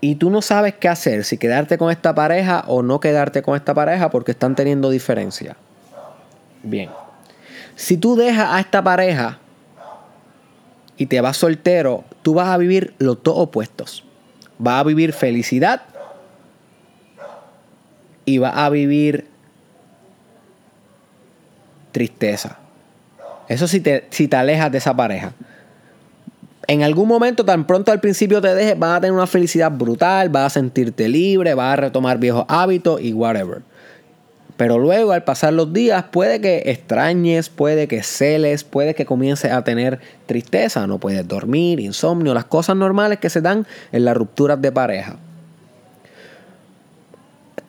y 0.00 0.14
tú 0.14 0.30
no 0.30 0.40
sabes 0.40 0.74
qué 0.74 0.88
hacer, 0.88 1.24
si 1.24 1.36
quedarte 1.36 1.78
con 1.78 1.90
esta 1.90 2.14
pareja 2.14 2.64
o 2.66 2.82
no 2.82 3.00
quedarte 3.00 3.42
con 3.42 3.56
esta 3.56 3.74
pareja 3.74 4.10
porque 4.10 4.32
están 4.32 4.54
teniendo 4.54 4.90
diferencia. 4.90 5.56
Bien. 6.62 6.90
Si 7.76 7.98
tú 7.98 8.16
dejas 8.16 8.48
a 8.50 8.58
esta 8.58 8.82
pareja 8.82 9.38
y 10.96 11.06
te 11.06 11.20
vas 11.20 11.36
soltero, 11.36 12.04
tú 12.22 12.34
vas 12.34 12.48
a 12.48 12.56
vivir 12.56 12.94
los 12.98 13.22
dos 13.22 13.34
opuestos. 13.36 14.02
Vas 14.58 14.80
a 14.80 14.84
vivir 14.84 15.12
felicidad 15.12 15.82
y 18.24 18.38
vas 18.38 18.54
a 18.56 18.70
vivir 18.70 19.28
tristeza. 21.92 22.58
Eso 23.46 23.68
si 23.68 23.80
te, 23.80 24.06
si 24.10 24.26
te 24.26 24.36
alejas 24.36 24.72
de 24.72 24.78
esa 24.78 24.96
pareja. 24.96 25.32
En 26.66 26.82
algún 26.82 27.06
momento, 27.06 27.44
tan 27.44 27.66
pronto 27.66 27.92
al 27.92 28.00
principio 28.00 28.40
te 28.40 28.54
dejes, 28.54 28.78
vas 28.78 28.96
a 28.96 29.00
tener 29.02 29.12
una 29.12 29.26
felicidad 29.26 29.70
brutal, 29.70 30.30
vas 30.30 30.46
a 30.46 30.50
sentirte 30.60 31.08
libre, 31.08 31.54
vas 31.54 31.74
a 31.74 31.76
retomar 31.76 32.18
viejos 32.18 32.44
hábitos 32.48 33.00
y 33.00 33.12
whatever. 33.12 33.60
Pero 34.56 34.78
luego, 34.78 35.12
al 35.12 35.24
pasar 35.24 35.52
los 35.52 35.72
días, 35.72 36.04
puede 36.10 36.40
que 36.40 36.62
extrañes, 36.66 37.50
puede 37.50 37.88
que 37.88 38.02
celes, 38.02 38.64
puede 38.64 38.94
que 38.94 39.04
comiences 39.04 39.52
a 39.52 39.62
tener 39.64 40.00
tristeza, 40.24 40.86
no 40.86 40.98
puedes 40.98 41.26
dormir, 41.28 41.78
insomnio, 41.78 42.32
las 42.32 42.46
cosas 42.46 42.76
normales 42.76 43.18
que 43.18 43.28
se 43.28 43.42
dan 43.42 43.66
en 43.92 44.04
las 44.04 44.16
rupturas 44.16 44.60
de 44.62 44.72
pareja. 44.72 45.16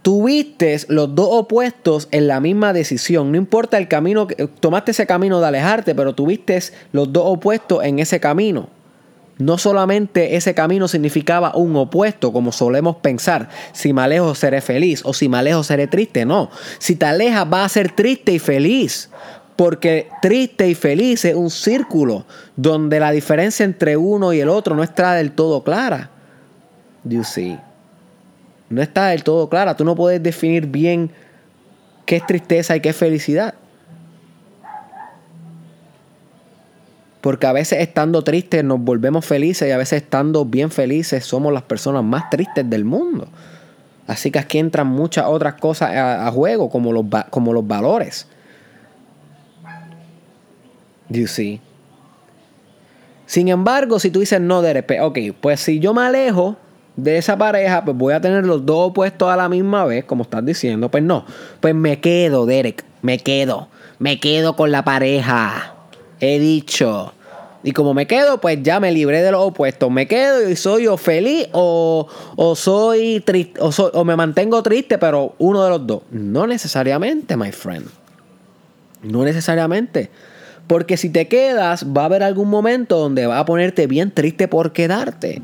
Tuviste 0.01 0.77
los 0.87 1.13
dos 1.13 1.27
opuestos 1.31 2.07
en 2.11 2.27
la 2.27 2.39
misma 2.39 2.71
decisión. 2.71 3.33
No 3.33 3.37
importa 3.37 3.77
el 3.77 3.89
camino, 3.89 4.25
tomaste 4.61 4.91
ese 4.91 5.05
camino 5.05 5.41
de 5.41 5.47
alejarte, 5.47 5.93
pero 5.93 6.15
tuviste 6.15 6.57
los 6.93 7.11
dos 7.11 7.23
opuestos 7.25 7.83
en 7.83 7.99
ese 7.99 8.21
camino. 8.21 8.69
No 9.37 9.57
solamente 9.57 10.35
ese 10.35 10.55
camino 10.55 10.87
significaba 10.87 11.55
un 11.55 11.75
opuesto, 11.75 12.33
como 12.33 12.51
solemos 12.51 12.97
pensar, 12.97 13.49
si 13.71 13.93
me 13.93 14.01
alejo 14.01 14.33
seré 14.33 14.61
feliz 14.61 15.01
o 15.05 15.13
si 15.13 15.29
me 15.29 15.37
alejo 15.37 15.63
seré 15.63 15.87
triste, 15.87 16.25
no. 16.25 16.49
Si 16.79 16.95
te 16.95 17.05
alejas 17.05 17.47
vas 17.47 17.65
a 17.65 17.69
ser 17.69 17.91
triste 17.91 18.31
y 18.31 18.39
feliz, 18.39 19.09
porque 19.55 20.09
triste 20.21 20.67
y 20.67 20.75
feliz 20.75 21.25
es 21.25 21.35
un 21.35 21.49
círculo 21.49 22.25
donde 22.55 22.99
la 22.99 23.11
diferencia 23.11 23.63
entre 23.63 23.97
uno 23.97 24.33
y 24.33 24.39
el 24.39 24.49
otro 24.49 24.75
no 24.75 24.83
está 24.83 25.13
del 25.13 25.31
todo 25.31 25.63
clara. 25.63 26.09
You 27.03 27.23
see. 27.23 27.59
No 28.69 28.81
está 28.81 29.07
del 29.07 29.23
todo 29.23 29.49
clara. 29.49 29.75
Tú 29.75 29.85
no 29.85 29.95
puedes 29.95 30.21
definir 30.21 30.67
bien 30.67 31.11
qué 32.05 32.17
es 32.17 32.25
tristeza 32.25 32.75
y 32.75 32.81
qué 32.81 32.89
es 32.89 32.95
felicidad. 32.95 33.53
Porque 37.27 37.45
a 37.45 37.51
veces 37.51 37.81
estando 37.81 38.23
tristes 38.23 38.63
nos 38.63 38.79
volvemos 38.79 39.25
felices 39.25 39.67
y 39.67 39.71
a 39.71 39.77
veces 39.77 40.03
estando 40.03 40.45
bien 40.45 40.71
felices 40.71 41.25
somos 41.25 41.51
las 41.51 41.63
personas 41.63 42.01
más 42.01 42.29
tristes 42.29 42.69
del 42.69 42.85
mundo. 42.85 43.27
Así 44.07 44.31
que 44.31 44.39
aquí 44.39 44.59
entran 44.59 44.87
muchas 44.87 45.25
otras 45.25 45.55
cosas 45.55 45.91
a, 45.93 46.31
juego, 46.31 46.69
como 46.69 46.93
los, 46.93 47.03
como 47.29 47.51
los 47.51 47.67
valores. 47.67 48.27
You 51.09 51.27
see. 51.27 51.59
Sin 53.25 53.49
embargo, 53.49 53.99
si 53.99 54.09
tú 54.09 54.21
dices 54.21 54.39
no, 54.39 54.61
Derek, 54.61 54.89
ok, 55.01 55.19
pues 55.41 55.59
si 55.59 55.79
yo 55.79 55.93
me 55.93 56.03
alejo 56.03 56.55
de 56.95 57.17
esa 57.17 57.37
pareja, 57.37 57.83
pues 57.83 57.97
voy 57.97 58.13
a 58.13 58.21
tener 58.21 58.45
los 58.45 58.65
dos 58.65 58.91
opuestos 58.91 59.29
a 59.29 59.35
la 59.35 59.49
misma 59.49 59.83
vez, 59.83 60.05
como 60.05 60.23
estás 60.23 60.45
diciendo. 60.45 60.89
Pues 60.89 61.03
no, 61.03 61.25
pues 61.59 61.75
me 61.75 61.99
quedo, 61.99 62.45
Derek, 62.45 62.85
me 63.01 63.17
quedo, 63.17 63.67
me 63.99 64.17
quedo 64.17 64.55
con 64.55 64.71
la 64.71 64.85
pareja. 64.85 65.73
He 66.21 66.39
dicho, 66.39 67.13
y 67.63 67.71
como 67.71 67.93
me 67.93 68.07
quedo, 68.07 68.39
pues 68.39 68.61
ya 68.61 68.79
me 68.79 68.91
libré 68.91 69.21
de 69.21 69.31
los 69.31 69.41
opuestos. 69.41 69.89
Me 69.91 70.07
quedo 70.07 70.49
y 70.49 70.55
soy 70.55 70.83
yo 70.83 70.97
feliz 70.97 71.47
o, 71.53 72.07
soy 72.55 73.21
triste 73.21 73.59
o, 73.59 73.69
o 73.69 74.05
me 74.05 74.15
mantengo 74.15 74.61
triste, 74.63 74.97
pero 74.97 75.33
uno 75.39 75.63
de 75.63 75.69
los 75.69 75.87
dos. 75.87 76.01
No 76.11 76.47
necesariamente, 76.47 77.35
my 77.35 77.51
friend. 77.51 77.87
No 79.01 79.23
necesariamente. 79.23 80.09
Porque 80.67 80.97
si 80.97 81.09
te 81.09 81.27
quedas, 81.27 81.85
va 81.85 82.03
a 82.03 82.05
haber 82.05 82.23
algún 82.23 82.49
momento 82.49 82.97
donde 82.97 83.25
va 83.25 83.39
a 83.39 83.45
ponerte 83.45 83.87
bien 83.87 84.11
triste 84.11 84.47
por 84.47 84.73
quedarte. 84.73 85.41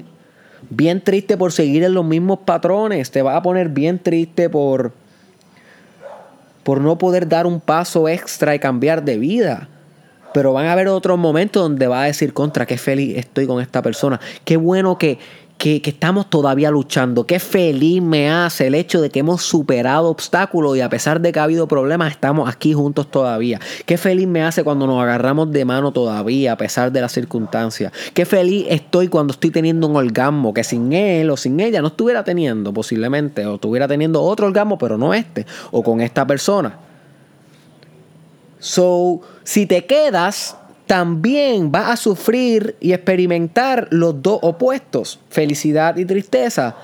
Bien 0.69 1.01
triste 1.01 1.37
por 1.37 1.51
seguir 1.51 1.83
en 1.83 1.93
los 1.93 2.05
mismos 2.05 2.39
patrones. 2.39 3.11
Te 3.11 3.21
va 3.21 3.37
a 3.37 3.41
poner 3.41 3.69
bien 3.69 3.99
triste 3.99 4.49
por, 4.49 4.91
por 6.63 6.81
no 6.81 6.97
poder 6.97 7.27
dar 7.27 7.47
un 7.47 7.59
paso 7.59 8.07
extra 8.07 8.53
y 8.53 8.59
cambiar 8.59 9.03
de 9.03 9.17
vida. 9.17 9.69
Pero 10.33 10.53
van 10.53 10.65
a 10.65 10.73
haber 10.73 10.87
otros 10.87 11.17
momentos 11.17 11.63
donde 11.63 11.87
va 11.87 12.03
a 12.03 12.05
decir 12.05 12.33
contra, 12.33 12.65
qué 12.65 12.77
feliz 12.77 13.17
estoy 13.17 13.47
con 13.47 13.61
esta 13.61 13.81
persona. 13.81 14.19
Qué 14.43 14.57
bueno 14.57 14.97
que, 14.97 15.19
que, 15.63 15.81
estamos 15.85 16.29
todavía 16.29 16.69
luchando. 16.71 17.25
Qué 17.25 17.39
feliz 17.39 18.01
me 18.01 18.29
hace 18.29 18.67
el 18.67 18.75
hecho 18.75 18.99
de 18.99 19.09
que 19.09 19.19
hemos 19.19 19.43
superado 19.43 20.09
obstáculos 20.09 20.75
y 20.75 20.81
a 20.81 20.89
pesar 20.89 21.21
de 21.21 21.31
que 21.31 21.39
ha 21.39 21.43
habido 21.43 21.67
problemas, 21.67 22.11
estamos 22.11 22.49
aquí 22.49 22.73
juntos 22.73 23.09
todavía. 23.09 23.61
Qué 23.85 23.97
feliz 23.97 24.27
me 24.27 24.43
hace 24.43 24.63
cuando 24.63 24.87
nos 24.87 25.01
agarramos 25.01 25.51
de 25.51 25.63
mano 25.63 25.91
todavía 25.91 26.51
a 26.51 26.57
pesar 26.57 26.91
de 26.91 26.99
las 26.99 27.13
circunstancias. 27.13 27.93
Qué 28.13 28.25
feliz 28.25 28.65
estoy 28.69 29.07
cuando 29.07 29.31
estoy 29.31 29.51
teniendo 29.51 29.87
un 29.87 29.95
orgasmo 29.95 30.53
que 30.53 30.65
sin 30.65 30.91
él 30.91 31.29
o 31.29 31.37
sin 31.37 31.59
ella 31.59 31.81
no 31.81 31.87
estuviera 31.87 32.23
teniendo 32.23 32.73
posiblemente 32.73 33.45
o 33.45 33.55
estuviera 33.55 33.87
teniendo 33.87 34.21
otro 34.21 34.47
orgasmo 34.47 34.77
pero 34.77 34.97
no 34.97 35.13
este 35.13 35.45
o 35.71 35.81
con 35.81 36.01
esta 36.01 36.27
persona. 36.27 36.77
So, 38.59 39.21
si 39.43 39.65
te 39.65 39.85
quedas, 39.85 40.57
también 40.87 41.71
vas 41.71 41.89
a 41.89 41.97
sufrir 41.97 42.75
y 42.79 42.93
experimentar 42.93 43.87
los 43.91 44.21
dos 44.21 44.39
opuestos, 44.41 45.19
felicidad 45.29 45.97
y 45.97 46.05
tristeza. 46.05 46.75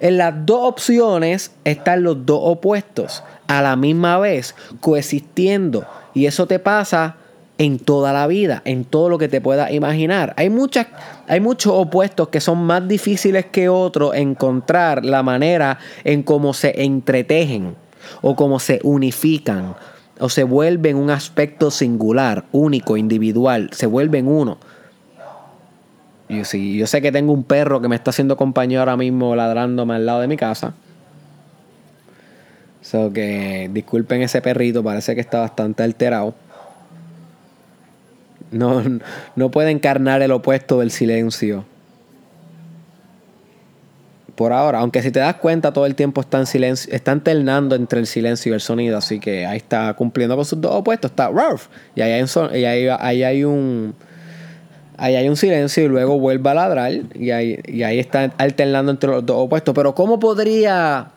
En 0.00 0.16
las 0.16 0.46
dos 0.46 0.60
opciones 0.62 1.52
están 1.64 2.04
los 2.04 2.24
dos 2.24 2.40
opuestos 2.42 3.24
a 3.48 3.62
la 3.62 3.76
misma 3.76 4.18
vez, 4.18 4.54
coexistiendo. 4.80 5.84
Y 6.14 6.26
eso 6.26 6.46
te 6.46 6.58
pasa 6.58 7.16
en 7.58 7.80
toda 7.80 8.12
la 8.12 8.28
vida, 8.28 8.62
en 8.64 8.84
todo 8.84 9.08
lo 9.08 9.18
que 9.18 9.28
te 9.28 9.40
puedas 9.40 9.72
imaginar. 9.72 10.34
Hay, 10.36 10.48
muchas, 10.50 10.86
hay 11.26 11.40
muchos 11.40 11.72
opuestos 11.74 12.28
que 12.28 12.40
son 12.40 12.58
más 12.58 12.86
difíciles 12.86 13.46
que 13.46 13.68
otros 13.68 14.14
encontrar 14.14 15.04
la 15.04 15.24
manera 15.24 15.78
en 16.04 16.22
cómo 16.22 16.54
se 16.54 16.84
entretejen 16.84 17.74
o 18.22 18.36
cómo 18.36 18.60
se 18.60 18.78
unifican 18.84 19.74
o 20.20 20.28
se 20.28 20.44
vuelven 20.44 20.96
un 20.96 21.10
aspecto 21.10 21.70
singular, 21.70 22.44
único, 22.52 22.96
individual, 22.96 23.70
se 23.72 23.86
vuelven 23.86 24.26
uno. 24.28 24.58
Y 26.28 26.44
si 26.44 26.76
yo 26.76 26.86
sé 26.86 27.00
que 27.00 27.12
tengo 27.12 27.32
un 27.32 27.44
perro 27.44 27.80
que 27.80 27.88
me 27.88 27.96
está 27.96 28.10
haciendo 28.10 28.36
compañía 28.36 28.80
ahora 28.80 28.96
mismo 28.96 29.34
ladrándome 29.34 29.94
al 29.94 30.06
lado 30.06 30.20
de 30.20 30.28
mi 30.28 30.36
casa. 30.36 30.74
So 32.82 33.12
que 33.12 33.70
disculpen 33.72 34.22
ese 34.22 34.42
perrito, 34.42 34.82
parece 34.82 35.14
que 35.14 35.20
está 35.20 35.40
bastante 35.40 35.82
alterado. 35.82 36.34
No, 38.50 38.82
no 39.36 39.50
puede 39.50 39.70
encarnar 39.70 40.22
el 40.22 40.32
opuesto 40.32 40.80
del 40.80 40.90
silencio 40.90 41.64
por 44.38 44.52
ahora. 44.52 44.78
Aunque 44.78 45.02
si 45.02 45.10
te 45.10 45.18
das 45.18 45.34
cuenta, 45.34 45.72
todo 45.72 45.84
el 45.84 45.96
tiempo 45.96 46.20
está 46.20 46.38
en 46.38 46.46
silencio, 46.46 46.94
está 46.94 47.10
alternando 47.10 47.74
entre 47.74 47.98
el 47.98 48.06
silencio 48.06 48.52
y 48.52 48.54
el 48.54 48.60
sonido. 48.60 48.96
Así 48.96 49.18
que 49.18 49.44
ahí 49.44 49.56
está 49.56 49.92
cumpliendo 49.94 50.36
con 50.36 50.44
sus 50.44 50.60
dos 50.60 50.72
opuestos. 50.76 51.10
Está 51.10 51.28
Ralph. 51.28 51.66
Y 51.96 52.02
ahí 52.02 52.12
hay 52.12 52.22
un, 52.22 52.56
y 52.56 52.64
ahí, 52.64 53.22
hay 53.24 53.44
un 53.44 53.94
ahí 54.96 55.16
hay 55.16 55.28
un 55.28 55.36
silencio 55.36 55.84
y 55.84 55.88
luego 55.88 56.20
vuelve 56.20 56.48
a 56.50 56.54
ladrar. 56.54 56.92
Y 57.14 57.32
ahí, 57.32 57.58
y 57.66 57.82
ahí 57.82 57.98
está 57.98 58.32
alternando 58.38 58.92
entre 58.92 59.10
los 59.10 59.26
dos 59.26 59.38
opuestos. 59.38 59.74
Pero 59.74 59.92
¿cómo 59.92 60.20
podría, 60.20 61.08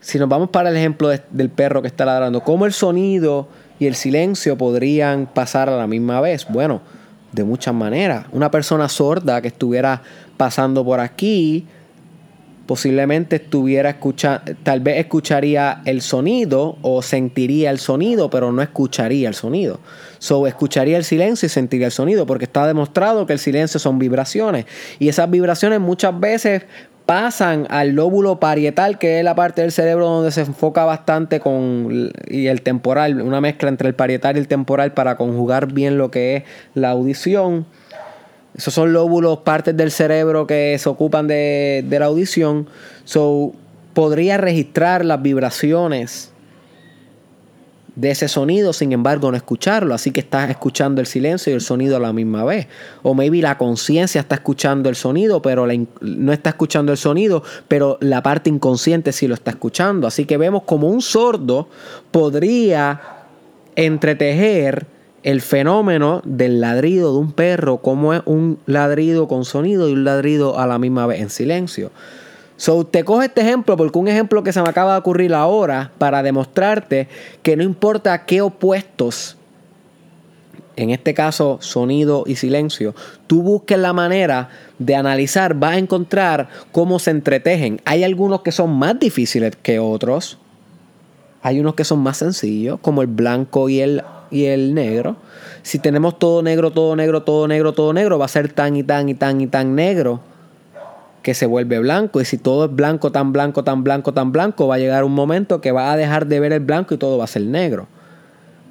si 0.00 0.18
nos 0.18 0.28
vamos 0.28 0.50
para 0.50 0.70
el 0.70 0.76
ejemplo 0.76 1.10
del 1.30 1.50
perro 1.50 1.82
que 1.82 1.88
está 1.88 2.04
ladrando, 2.04 2.40
cómo 2.40 2.66
el 2.66 2.72
sonido 2.72 3.46
y 3.78 3.86
el 3.86 3.94
silencio 3.94 4.58
podrían 4.58 5.26
pasar 5.26 5.68
a 5.68 5.76
la 5.76 5.86
misma 5.86 6.20
vez? 6.20 6.46
Bueno, 6.48 6.80
de 7.30 7.44
muchas 7.44 7.74
maneras. 7.74 8.26
Una 8.32 8.50
persona 8.50 8.88
sorda 8.88 9.40
que 9.40 9.48
estuviera 9.48 10.02
pasando 10.36 10.84
por 10.84 10.98
aquí 10.98 11.68
posiblemente 12.68 13.36
estuviera 13.36 13.88
escuchando, 13.88 14.42
tal 14.62 14.80
vez 14.80 14.98
escucharía 14.98 15.80
el 15.86 16.02
sonido 16.02 16.76
o 16.82 17.00
sentiría 17.00 17.70
el 17.70 17.78
sonido, 17.78 18.28
pero 18.28 18.52
no 18.52 18.60
escucharía 18.60 19.26
el 19.26 19.34
sonido. 19.34 19.80
So, 20.18 20.46
escucharía 20.46 20.98
el 20.98 21.04
silencio 21.04 21.46
y 21.46 21.48
sentiría 21.48 21.86
el 21.86 21.92
sonido, 21.92 22.26
porque 22.26 22.44
está 22.44 22.66
demostrado 22.66 23.24
que 23.24 23.32
el 23.32 23.38
silencio 23.38 23.80
son 23.80 23.98
vibraciones. 23.98 24.66
Y 24.98 25.08
esas 25.08 25.30
vibraciones 25.30 25.80
muchas 25.80 26.20
veces 26.20 26.64
pasan 27.06 27.66
al 27.70 27.92
lóbulo 27.92 28.38
parietal, 28.38 28.98
que 28.98 29.20
es 29.20 29.24
la 29.24 29.34
parte 29.34 29.62
del 29.62 29.72
cerebro 29.72 30.06
donde 30.06 30.30
se 30.30 30.42
enfoca 30.42 30.84
bastante 30.84 31.40
con 31.40 32.10
y 32.28 32.48
el 32.48 32.60
temporal, 32.60 33.22
una 33.22 33.40
mezcla 33.40 33.70
entre 33.70 33.88
el 33.88 33.94
parietal 33.94 34.36
y 34.36 34.40
el 34.40 34.46
temporal 34.46 34.92
para 34.92 35.16
conjugar 35.16 35.72
bien 35.72 35.96
lo 35.96 36.10
que 36.10 36.36
es 36.36 36.42
la 36.74 36.90
audición. 36.90 37.64
Esos 38.58 38.74
son 38.74 38.92
lóbulos, 38.92 39.38
partes 39.38 39.76
del 39.76 39.92
cerebro 39.92 40.44
que 40.44 40.76
se 40.80 40.88
ocupan 40.88 41.28
de, 41.28 41.86
la 41.88 42.06
audición. 42.06 42.66
So, 43.04 43.52
podría 43.94 44.36
registrar 44.36 45.04
las 45.04 45.22
vibraciones 45.22 46.32
de 47.94 48.10
ese 48.10 48.26
sonido, 48.26 48.72
sin 48.72 48.92
embargo 48.92 49.30
no 49.30 49.36
escucharlo. 49.36 49.94
Así 49.94 50.10
que 50.10 50.18
estás 50.18 50.50
escuchando 50.50 51.00
el 51.00 51.06
silencio 51.06 51.52
y 51.52 51.54
el 51.54 51.60
sonido 51.60 51.96
a 51.98 52.00
la 52.00 52.12
misma 52.12 52.42
vez. 52.42 52.66
O 53.04 53.14
maybe 53.14 53.40
la 53.40 53.56
conciencia 53.58 54.20
está 54.20 54.34
escuchando 54.34 54.88
el 54.88 54.96
sonido, 54.96 55.40
pero 55.40 55.68
no 56.00 56.32
está 56.32 56.50
escuchando 56.50 56.90
el 56.90 56.98
sonido, 56.98 57.44
pero 57.68 57.96
la 58.00 58.24
parte 58.24 58.50
inconsciente 58.50 59.12
sí 59.12 59.28
lo 59.28 59.34
está 59.34 59.52
escuchando. 59.52 60.08
Así 60.08 60.24
que 60.24 60.36
vemos 60.36 60.64
como 60.64 60.88
un 60.88 61.00
sordo 61.00 61.68
podría 62.10 63.00
entretejer 63.76 64.97
el 65.22 65.40
fenómeno 65.40 66.22
del 66.24 66.60
ladrido 66.60 67.12
de 67.12 67.18
un 67.18 67.32
perro, 67.32 67.78
como 67.78 68.14
es 68.14 68.22
un 68.24 68.58
ladrido 68.66 69.28
con 69.28 69.44
sonido 69.44 69.88
y 69.88 69.92
un 69.92 70.04
ladrido 70.04 70.58
a 70.58 70.66
la 70.66 70.78
misma 70.78 71.06
vez 71.06 71.20
en 71.20 71.30
silencio. 71.30 71.90
So, 72.56 72.84
te 72.84 73.04
coge 73.04 73.26
este 73.26 73.42
ejemplo 73.42 73.76
porque 73.76 73.98
un 73.98 74.08
ejemplo 74.08 74.42
que 74.42 74.52
se 74.52 74.60
me 74.60 74.68
acaba 74.68 74.92
de 74.94 74.98
ocurrir 74.98 75.32
ahora 75.32 75.92
para 75.98 76.22
demostrarte 76.22 77.08
que 77.42 77.56
no 77.56 77.62
importa 77.62 78.24
qué 78.24 78.40
opuestos, 78.40 79.36
en 80.74 80.90
este 80.90 81.12
caso 81.12 81.58
sonido 81.60 82.24
y 82.26 82.36
silencio, 82.36 82.94
tú 83.26 83.42
busques 83.42 83.78
la 83.78 83.92
manera 83.92 84.48
de 84.78 84.94
analizar, 84.94 85.54
vas 85.54 85.72
a 85.72 85.78
encontrar 85.78 86.48
cómo 86.70 87.00
se 87.00 87.10
entretejen. 87.10 87.80
Hay 87.84 88.04
algunos 88.04 88.42
que 88.42 88.52
son 88.52 88.76
más 88.76 88.98
difíciles 88.98 89.56
que 89.60 89.80
otros. 89.80 90.38
Hay 91.42 91.58
unos 91.58 91.74
que 91.74 91.84
son 91.84 91.98
más 92.00 92.18
sencillos, 92.18 92.78
como 92.80 93.02
el 93.02 93.08
blanco 93.08 93.68
y 93.68 93.80
el 93.80 94.02
y 94.30 94.46
el 94.46 94.74
negro. 94.74 95.16
Si 95.62 95.78
tenemos 95.78 96.18
todo 96.18 96.42
negro, 96.42 96.70
todo 96.70 96.96
negro, 96.96 97.22
todo 97.22 97.48
negro, 97.48 97.72
todo 97.72 97.92
negro, 97.92 98.18
va 98.18 98.24
a 98.24 98.28
ser 98.28 98.52
tan 98.52 98.76
y 98.76 98.82
tan 98.82 99.08
y 99.08 99.14
tan 99.14 99.40
y 99.40 99.46
tan 99.46 99.74
negro 99.74 100.20
que 101.22 101.34
se 101.34 101.46
vuelve 101.46 101.78
blanco. 101.78 102.20
Y 102.20 102.24
si 102.24 102.38
todo 102.38 102.66
es 102.66 102.74
blanco, 102.74 103.12
tan 103.12 103.32
blanco, 103.32 103.64
tan 103.64 103.84
blanco, 103.84 104.12
tan 104.12 104.32
blanco, 104.32 104.66
va 104.68 104.76
a 104.76 104.78
llegar 104.78 105.04
un 105.04 105.14
momento 105.14 105.60
que 105.60 105.72
va 105.72 105.92
a 105.92 105.96
dejar 105.96 106.26
de 106.26 106.40
ver 106.40 106.52
el 106.52 106.60
blanco 106.60 106.94
y 106.94 106.98
todo 106.98 107.18
va 107.18 107.24
a 107.24 107.28
ser 107.28 107.42
negro. 107.42 107.86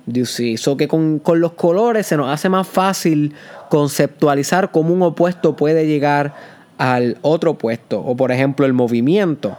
You 0.05 0.25
see? 0.25 0.57
So 0.57 0.77
que 0.77 0.87
con, 0.87 1.19
con 1.19 1.41
los 1.41 1.53
colores 1.53 2.07
se 2.07 2.15
nos 2.15 2.29
hace 2.29 2.47
más 2.47 2.67
fácil 2.67 3.33
conceptualizar 3.69 4.71
cómo 4.71 4.93
un 4.93 5.01
opuesto 5.01 5.55
puede 5.55 5.85
llegar 5.85 6.33
al 6.77 7.17
otro 7.21 7.51
opuesto. 7.51 7.99
O 7.99 8.15
por 8.15 8.31
ejemplo 8.31 8.65
el 8.65 8.73
movimiento 8.73 9.57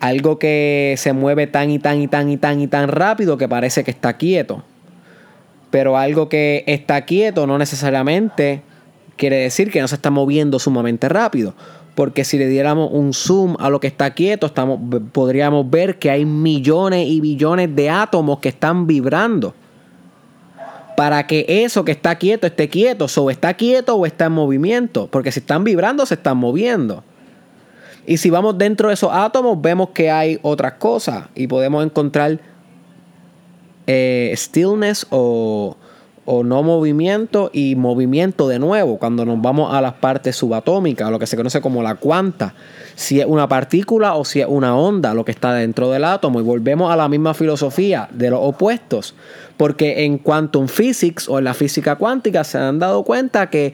algo 0.00 0.38
que 0.38 0.94
se 0.96 1.12
mueve 1.12 1.46
tan 1.46 1.70
y 1.70 1.78
tan 1.78 2.00
y 2.00 2.08
tan 2.08 2.28
y 2.30 2.36
tan 2.36 2.60
y 2.60 2.68
tan 2.68 2.88
rápido 2.88 3.36
que 3.36 3.48
parece 3.48 3.84
que 3.84 3.90
está 3.90 4.16
quieto. 4.16 4.62
Pero 5.70 5.96
algo 5.96 6.28
que 6.28 6.64
está 6.66 7.04
quieto 7.04 7.46
no 7.46 7.58
necesariamente 7.58 8.62
quiere 9.16 9.36
decir 9.36 9.70
que 9.70 9.80
no 9.80 9.88
se 9.88 9.96
está 9.96 10.10
moviendo 10.10 10.58
sumamente 10.58 11.08
rápido. 11.08 11.54
Porque 11.94 12.24
si 12.24 12.38
le 12.38 12.46
diéramos 12.46 12.90
un 12.92 13.12
zoom 13.12 13.56
a 13.58 13.68
lo 13.68 13.80
que 13.80 13.88
está 13.88 14.14
quieto, 14.14 14.46
estamos, 14.46 14.78
podríamos 15.12 15.68
ver 15.68 15.98
que 15.98 16.10
hay 16.10 16.24
millones 16.24 17.06
y 17.08 17.20
billones 17.20 17.74
de 17.74 17.90
átomos 17.90 18.38
que 18.38 18.48
están 18.48 18.86
vibrando. 18.86 19.52
Para 20.96 21.26
que 21.26 21.44
eso 21.48 21.84
que 21.84 21.92
está 21.92 22.16
quieto 22.16 22.46
esté 22.46 22.68
quieto, 22.68 23.06
o 23.16 23.30
está 23.30 23.54
quieto 23.54 23.96
o 23.96 24.06
está 24.06 24.26
en 24.26 24.32
movimiento. 24.32 25.08
Porque 25.10 25.32
si 25.32 25.40
están 25.40 25.64
vibrando, 25.64 26.06
se 26.06 26.14
están 26.14 26.38
moviendo. 26.38 27.02
Y 28.06 28.16
si 28.16 28.30
vamos 28.30 28.56
dentro 28.56 28.88
de 28.88 28.94
esos 28.94 29.10
átomos, 29.12 29.60
vemos 29.60 29.90
que 29.90 30.10
hay 30.10 30.38
otras 30.42 30.74
cosas 30.74 31.26
y 31.34 31.46
podemos 31.46 31.84
encontrar 31.84 32.38
eh, 33.90 34.34
stillness 34.36 35.06
o, 35.08 35.76
no 36.26 36.62
movimiento 36.62 37.48
y 37.54 37.74
movimiento 37.74 38.48
de 38.48 38.58
nuevo 38.58 38.98
cuando 38.98 39.24
nos 39.24 39.40
vamos 39.40 39.72
a 39.74 39.80
las 39.80 39.94
partes 39.94 40.36
subatómicas, 40.36 41.10
lo 41.10 41.18
que 41.18 41.26
se 41.26 41.38
conoce 41.38 41.62
como 41.62 41.82
la 41.82 41.94
cuanta, 41.94 42.52
si 42.96 43.18
es 43.18 43.24
una 43.24 43.48
partícula 43.48 44.14
o 44.14 44.26
si 44.26 44.42
es 44.42 44.46
una 44.46 44.76
onda 44.76 45.14
lo 45.14 45.24
que 45.24 45.32
está 45.32 45.54
dentro 45.54 45.90
del 45.90 46.04
átomo 46.04 46.38
y 46.38 46.42
volvemos 46.42 46.92
a 46.92 46.96
la 46.96 47.08
misma 47.08 47.32
filosofía 47.32 48.10
de 48.12 48.28
los 48.28 48.40
opuestos, 48.42 49.14
porque 49.56 50.04
en 50.04 50.18
quantum 50.18 50.68
physics 50.68 51.26
o 51.30 51.38
en 51.38 51.44
la 51.44 51.54
física 51.54 51.96
cuántica 51.96 52.44
se 52.44 52.58
han 52.58 52.78
dado 52.78 53.04
cuenta 53.04 53.48
que 53.48 53.72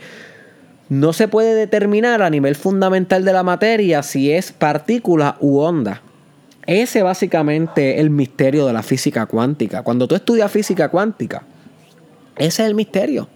no 0.89 1.13
se 1.13 1.27
puede 1.27 1.57
determinar 1.57 2.23
a 2.23 2.31
nivel 2.31 2.55
fundamental 2.55 3.25
de 3.25 3.33
la 3.33 3.43
materia 3.43 4.05
si 4.05 4.31
es 4.31 4.53
partícula 4.53 5.39
u 5.41 5.59
onda. 5.59 6.03
Ese 6.67 7.03
básicamente 7.03 7.95
es 7.95 8.01
el 8.01 8.11
misterio 8.11 8.67
de 8.67 8.73
la 8.73 8.83
física 8.83 9.27
cuántica. 9.27 9.83
Cuando 9.83 10.09
tú 10.09 10.15
estudias 10.15 10.51
física 10.51 10.89
cuántica, 10.89 11.43
ese 12.37 12.63
es 12.63 12.69
el 12.69 12.75
misterio. 12.75 13.29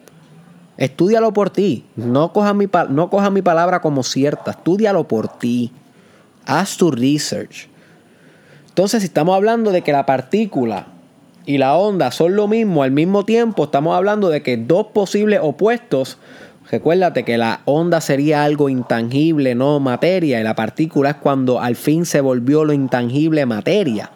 Estúdialo 0.76 1.32
por 1.32 1.50
ti. 1.50 1.84
No 1.96 2.32
cojas 2.32 2.54
mi, 2.54 2.68
no 2.88 3.10
mi 3.30 3.42
palabra 3.42 3.80
como 3.80 4.02
cierta. 4.02 4.52
Estúdialo 4.52 5.06
por 5.06 5.28
ti. 5.38 5.72
Haz 6.46 6.76
tu 6.76 6.90
research. 6.90 7.68
Entonces, 8.68 9.02
si 9.02 9.08
estamos 9.08 9.34
hablando 9.34 9.72
de 9.72 9.82
que 9.82 9.92
la 9.92 10.06
partícula 10.06 10.86
y 11.44 11.58
la 11.58 11.74
onda 11.74 12.12
son 12.12 12.36
lo 12.36 12.46
mismo 12.46 12.84
al 12.84 12.92
mismo 12.92 13.24
tiempo, 13.24 13.64
estamos 13.64 13.96
hablando 13.96 14.28
de 14.30 14.42
que 14.42 14.56
dos 14.56 14.86
posibles 14.94 15.40
opuestos 15.42 16.18
Recuérdate 16.70 17.24
que 17.24 17.38
la 17.38 17.60
onda 17.64 18.00
sería 18.00 18.44
algo 18.44 18.68
intangible, 18.68 19.54
no 19.54 19.80
materia, 19.80 20.40
y 20.40 20.42
la 20.42 20.54
partícula 20.54 21.10
es 21.10 21.16
cuando 21.16 21.60
al 21.60 21.76
fin 21.76 22.04
se 22.04 22.20
volvió 22.20 22.64
lo 22.64 22.74
intangible 22.74 23.46
materia. 23.46 24.10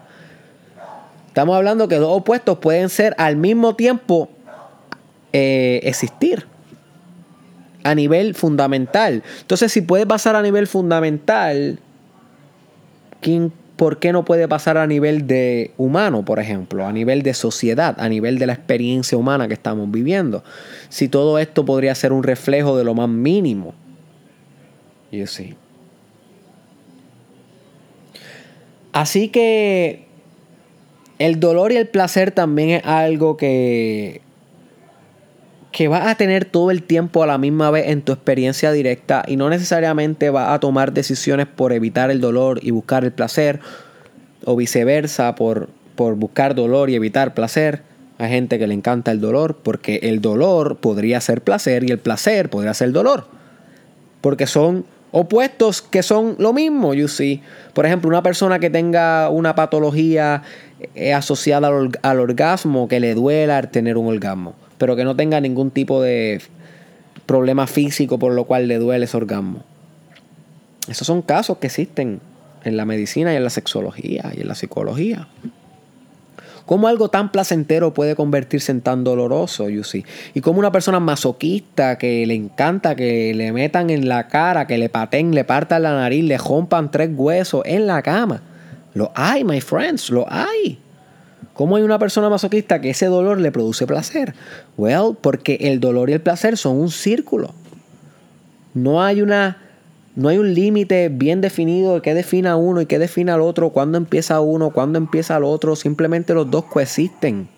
Estamos 1.28 1.56
hablando 1.56 1.88
que 1.88 1.96
dos 1.96 2.14
opuestos 2.14 2.58
pueden 2.58 2.90
ser 2.90 3.14
al 3.16 3.36
mismo 3.36 3.74
tiempo 3.74 4.28
eh, 5.32 5.80
existir 5.84 6.46
a 7.84 7.94
nivel 7.94 8.34
fundamental. 8.34 9.22
Entonces, 9.40 9.72
si 9.72 9.80
puede 9.80 10.06
pasar 10.06 10.36
a 10.36 10.42
nivel 10.42 10.66
fundamental, 10.66 11.78
¿quién 13.20 13.50
¿por 13.76 13.98
qué 13.98 14.12
no 14.12 14.24
puede 14.24 14.48
pasar 14.48 14.76
a 14.76 14.86
nivel 14.86 15.26
de 15.26 15.72
humano, 15.76 16.24
por 16.24 16.38
ejemplo, 16.38 16.86
a 16.86 16.92
nivel 16.92 17.22
de 17.22 17.34
sociedad, 17.34 17.96
a 17.98 18.08
nivel 18.08 18.38
de 18.38 18.46
la 18.46 18.52
experiencia 18.52 19.18
humana 19.18 19.48
que 19.48 19.54
estamos 19.54 19.90
viviendo? 19.90 20.44
Si 20.88 21.08
todo 21.08 21.38
esto 21.38 21.64
podría 21.64 21.94
ser 21.94 22.12
un 22.12 22.22
reflejo 22.22 22.76
de 22.76 22.84
lo 22.84 22.94
más 22.94 23.08
mínimo. 23.08 23.74
Y 25.10 25.26
sí. 25.26 25.56
Así 28.92 29.28
que 29.28 30.04
el 31.18 31.40
dolor 31.40 31.72
y 31.72 31.76
el 31.76 31.88
placer 31.88 32.30
también 32.30 32.70
es 32.70 32.84
algo 32.84 33.36
que 33.36 34.20
que 35.72 35.88
vas 35.88 36.06
a 36.06 36.14
tener 36.14 36.44
todo 36.44 36.70
el 36.70 36.82
tiempo 36.82 37.22
a 37.22 37.26
la 37.26 37.38
misma 37.38 37.70
vez 37.70 37.88
en 37.88 38.02
tu 38.02 38.12
experiencia 38.12 38.70
directa 38.72 39.24
y 39.26 39.36
no 39.36 39.48
necesariamente 39.48 40.28
vas 40.28 40.50
a 40.50 40.60
tomar 40.60 40.92
decisiones 40.92 41.46
por 41.46 41.72
evitar 41.72 42.10
el 42.10 42.20
dolor 42.20 42.60
y 42.62 42.70
buscar 42.70 43.04
el 43.04 43.12
placer 43.12 43.58
o 44.44 44.54
viceversa 44.54 45.34
por, 45.34 45.70
por 45.96 46.14
buscar 46.14 46.54
dolor 46.54 46.90
y 46.90 46.94
evitar 46.94 47.32
placer. 47.32 47.82
Hay 48.18 48.28
gente 48.28 48.58
que 48.58 48.66
le 48.66 48.74
encanta 48.74 49.10
el 49.10 49.20
dolor 49.20 49.56
porque 49.62 50.00
el 50.02 50.20
dolor 50.20 50.76
podría 50.76 51.20
ser 51.22 51.40
placer 51.40 51.84
y 51.84 51.90
el 51.90 51.98
placer 51.98 52.50
podría 52.50 52.74
ser 52.74 52.92
dolor. 52.92 53.26
Porque 54.20 54.46
son 54.46 54.84
opuestos 55.10 55.80
que 55.80 56.02
son 56.02 56.36
lo 56.38 56.52
mismo, 56.52 56.92
you 56.92 57.08
see. 57.08 57.42
Por 57.72 57.86
ejemplo, 57.86 58.10
una 58.10 58.22
persona 58.22 58.58
que 58.58 58.68
tenga 58.68 59.30
una 59.30 59.54
patología 59.54 60.42
eh, 60.94 61.14
asociada 61.14 61.70
al 62.02 62.20
orgasmo, 62.20 62.88
que 62.88 63.00
le 63.00 63.14
duela 63.14 63.62
tener 63.62 63.96
un 63.96 64.08
orgasmo 64.08 64.54
pero 64.82 64.96
que 64.96 65.04
no 65.04 65.14
tenga 65.14 65.40
ningún 65.40 65.70
tipo 65.70 66.02
de 66.02 66.40
problema 67.24 67.68
físico 67.68 68.18
por 68.18 68.32
lo 68.32 68.46
cual 68.46 68.66
le 68.66 68.78
duele 68.78 69.04
ese 69.04 69.16
orgasmo. 69.16 69.62
Esos 70.88 71.06
son 71.06 71.22
casos 71.22 71.58
que 71.58 71.68
existen 71.68 72.18
en 72.64 72.76
la 72.76 72.84
medicina 72.84 73.32
y 73.32 73.36
en 73.36 73.44
la 73.44 73.50
sexología 73.50 74.32
y 74.36 74.40
en 74.40 74.48
la 74.48 74.56
psicología. 74.56 75.28
¿Cómo 76.66 76.88
algo 76.88 77.10
tan 77.10 77.30
placentero 77.30 77.94
puede 77.94 78.16
convertirse 78.16 78.72
en 78.72 78.80
tan 78.80 79.04
doloroso, 79.04 79.68
you 79.68 79.82
Y 80.34 80.40
como 80.40 80.58
una 80.58 80.72
persona 80.72 80.98
masoquista 80.98 81.96
que 81.96 82.26
le 82.26 82.34
encanta 82.34 82.96
que 82.96 83.34
le 83.34 83.52
metan 83.52 83.88
en 83.88 84.08
la 84.08 84.26
cara, 84.26 84.66
que 84.66 84.78
le 84.78 84.88
paten, 84.88 85.32
le 85.32 85.44
partan 85.44 85.84
la 85.84 85.92
nariz, 85.92 86.24
le 86.24 86.38
rompan 86.38 86.90
tres 86.90 87.10
huesos 87.14 87.62
en 87.66 87.86
la 87.86 88.02
cama. 88.02 88.42
Lo 88.94 89.12
hay, 89.14 89.44
my 89.44 89.60
friends, 89.60 90.10
lo 90.10 90.26
hay. 90.28 90.80
¿Cómo 91.54 91.76
hay 91.76 91.82
una 91.82 91.98
persona 91.98 92.30
masoquista 92.30 92.80
que 92.80 92.90
ese 92.90 93.06
dolor 93.06 93.38
le 93.40 93.52
produce 93.52 93.86
placer? 93.86 94.34
Well, 94.76 95.16
porque 95.20 95.58
el 95.60 95.80
dolor 95.80 96.10
y 96.10 96.14
el 96.14 96.20
placer 96.20 96.56
son 96.56 96.78
un 96.78 96.90
círculo. 96.90 97.52
No 98.74 99.02
hay 99.02 99.22
una 99.22 99.58
no 100.14 100.28
hay 100.28 100.36
un 100.36 100.52
límite 100.52 101.08
bien 101.08 101.40
definido 101.40 101.94
de 101.94 102.02
qué 102.02 102.12
defina 102.12 102.56
uno 102.56 102.82
y 102.82 102.86
qué 102.86 102.98
defina 102.98 103.34
al 103.34 103.40
otro, 103.40 103.70
cuándo 103.70 103.96
empieza 103.96 104.40
uno, 104.40 104.70
cuándo 104.70 104.98
empieza 104.98 105.38
el 105.38 105.44
otro, 105.44 105.74
simplemente 105.74 106.34
los 106.34 106.50
dos 106.50 106.66
coexisten 106.66 107.48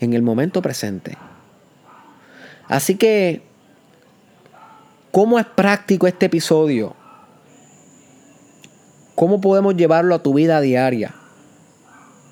en 0.00 0.12
el 0.12 0.22
momento 0.22 0.60
presente. 0.60 1.16
Así 2.66 2.96
que 2.96 3.42
¿cómo 5.12 5.38
es 5.38 5.46
práctico 5.46 6.08
este 6.08 6.26
episodio? 6.26 6.96
¿Cómo 9.14 9.40
podemos 9.40 9.76
llevarlo 9.76 10.16
a 10.16 10.22
tu 10.22 10.34
vida 10.34 10.60
diaria? 10.60 11.14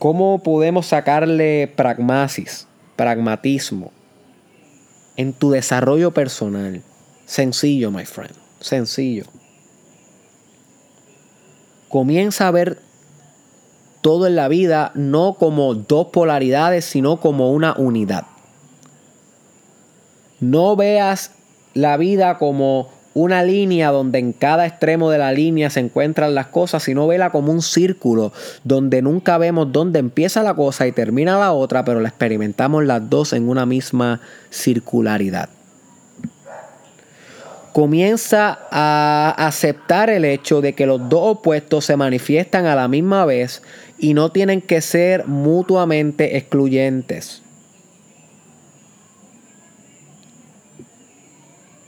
¿Cómo 0.02 0.42
podemos 0.42 0.86
sacarle 0.86 1.72
pragmasis, 1.76 2.66
pragmatismo 2.96 3.92
en 5.16 5.32
tu 5.32 5.52
desarrollo 5.52 6.10
personal? 6.10 6.82
Sencillo, 7.24 7.92
my 7.92 8.04
friend, 8.04 8.34
sencillo. 8.58 9.26
Comienza 11.88 12.48
a 12.48 12.50
ver 12.50 12.80
todo 14.00 14.26
en 14.26 14.34
la 14.34 14.48
vida 14.48 14.90
no 14.96 15.34
como 15.34 15.72
dos 15.74 16.08
polaridades, 16.08 16.84
sino 16.84 17.20
como 17.20 17.52
una 17.52 17.72
unidad. 17.74 18.26
No 20.40 20.74
veas 20.74 21.30
la 21.74 21.96
vida 21.96 22.38
como 22.38 22.90
una 23.14 23.42
línea 23.42 23.90
donde 23.90 24.18
en 24.18 24.32
cada 24.32 24.66
extremo 24.66 25.10
de 25.10 25.18
la 25.18 25.32
línea 25.32 25.70
se 25.70 25.80
encuentran 25.80 26.34
las 26.34 26.46
cosas, 26.46 26.82
sino 26.82 27.06
vela 27.06 27.30
como 27.30 27.52
un 27.52 27.62
círculo 27.62 28.32
donde 28.64 29.02
nunca 29.02 29.38
vemos 29.38 29.72
dónde 29.72 29.98
empieza 29.98 30.42
la 30.42 30.54
cosa 30.54 30.86
y 30.86 30.92
termina 30.92 31.38
la 31.38 31.52
otra, 31.52 31.84
pero 31.84 32.00
la 32.00 32.08
experimentamos 32.08 32.84
las 32.84 33.08
dos 33.10 33.32
en 33.32 33.48
una 33.48 33.66
misma 33.66 34.20
circularidad. 34.50 35.48
Comienza 37.72 38.58
a 38.70 39.34
aceptar 39.38 40.10
el 40.10 40.26
hecho 40.26 40.60
de 40.60 40.74
que 40.74 40.84
los 40.84 41.08
dos 41.08 41.38
opuestos 41.38 41.86
se 41.86 41.96
manifiestan 41.96 42.66
a 42.66 42.74
la 42.74 42.86
misma 42.86 43.24
vez 43.24 43.62
y 43.98 44.14
no 44.14 44.30
tienen 44.30 44.60
que 44.60 44.80
ser 44.82 45.26
mutuamente 45.26 46.36
excluyentes. 46.36 47.41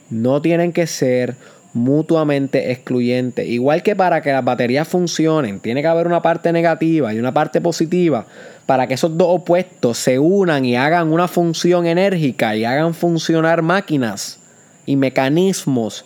No 0.09 0.41
tienen 0.41 0.71
que 0.73 0.87
ser 0.87 1.35
mutuamente 1.73 2.71
excluyentes. 2.71 3.47
Igual 3.47 3.83
que 3.83 3.95
para 3.95 4.21
que 4.21 4.31
las 4.31 4.43
baterías 4.43 4.87
funcionen, 4.87 5.59
tiene 5.59 5.81
que 5.81 5.87
haber 5.87 6.07
una 6.07 6.21
parte 6.21 6.53
negativa 6.53 7.13
y 7.13 7.19
una 7.19 7.33
parte 7.33 7.59
positiva 7.59 8.25
para 8.65 8.87
que 8.87 8.93
esos 8.93 9.17
dos 9.17 9.27
opuestos 9.29 9.97
se 9.97 10.17
unan 10.17 10.63
y 10.65 10.75
hagan 10.75 11.11
una 11.11 11.27
función 11.27 11.85
enérgica 11.85 12.55
y 12.55 12.63
hagan 12.63 12.93
funcionar 12.93 13.61
máquinas 13.61 14.39
y 14.85 14.95
mecanismos. 14.95 16.05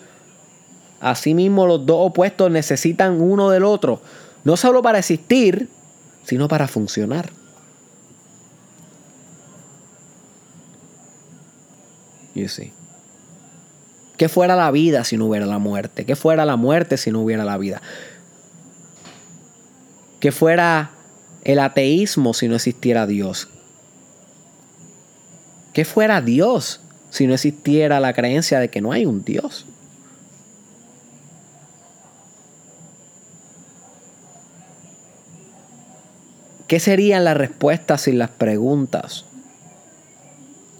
Asimismo, 0.99 1.67
los 1.67 1.85
dos 1.85 2.07
opuestos 2.07 2.51
necesitan 2.51 3.21
uno 3.21 3.49
del 3.51 3.63
otro, 3.63 4.01
no 4.43 4.57
solo 4.57 4.81
para 4.81 4.99
existir, 4.99 5.69
sino 6.23 6.47
para 6.47 6.67
funcionar. 6.67 7.29
You 12.35 12.47
see. 12.47 12.78
¿Qué 14.19 14.27
fuera 14.27 14.57
la 14.57 14.69
vida 14.69 15.05
si 15.05 15.15
no 15.15 15.27
hubiera 15.27 15.45
la 15.45 15.59
muerte? 15.59 16.05
¿Qué 16.05 16.17
fuera 16.17 16.43
la 16.43 16.57
muerte 16.57 16.97
si 16.97 17.09
no 17.09 17.21
hubiera 17.21 17.45
la 17.45 17.57
vida? 17.57 17.81
¿Qué 20.19 20.33
fuera 20.33 20.91
el 21.45 21.57
ateísmo 21.59 22.33
si 22.33 22.49
no 22.49 22.55
existiera 22.55 23.07
Dios? 23.07 23.47
¿Qué 25.71 25.85
fuera 25.85 26.19
Dios 26.19 26.81
si 27.09 27.27
no 27.27 27.33
existiera 27.33 28.01
la 28.01 28.11
creencia 28.11 28.59
de 28.59 28.69
que 28.69 28.81
no 28.81 28.91
hay 28.91 29.05
un 29.05 29.23
Dios? 29.23 29.65
¿Qué 36.67 36.81
serían 36.81 37.23
las 37.23 37.37
respuestas 37.37 38.01
sin 38.01 38.19
las 38.19 38.31
preguntas? 38.31 39.28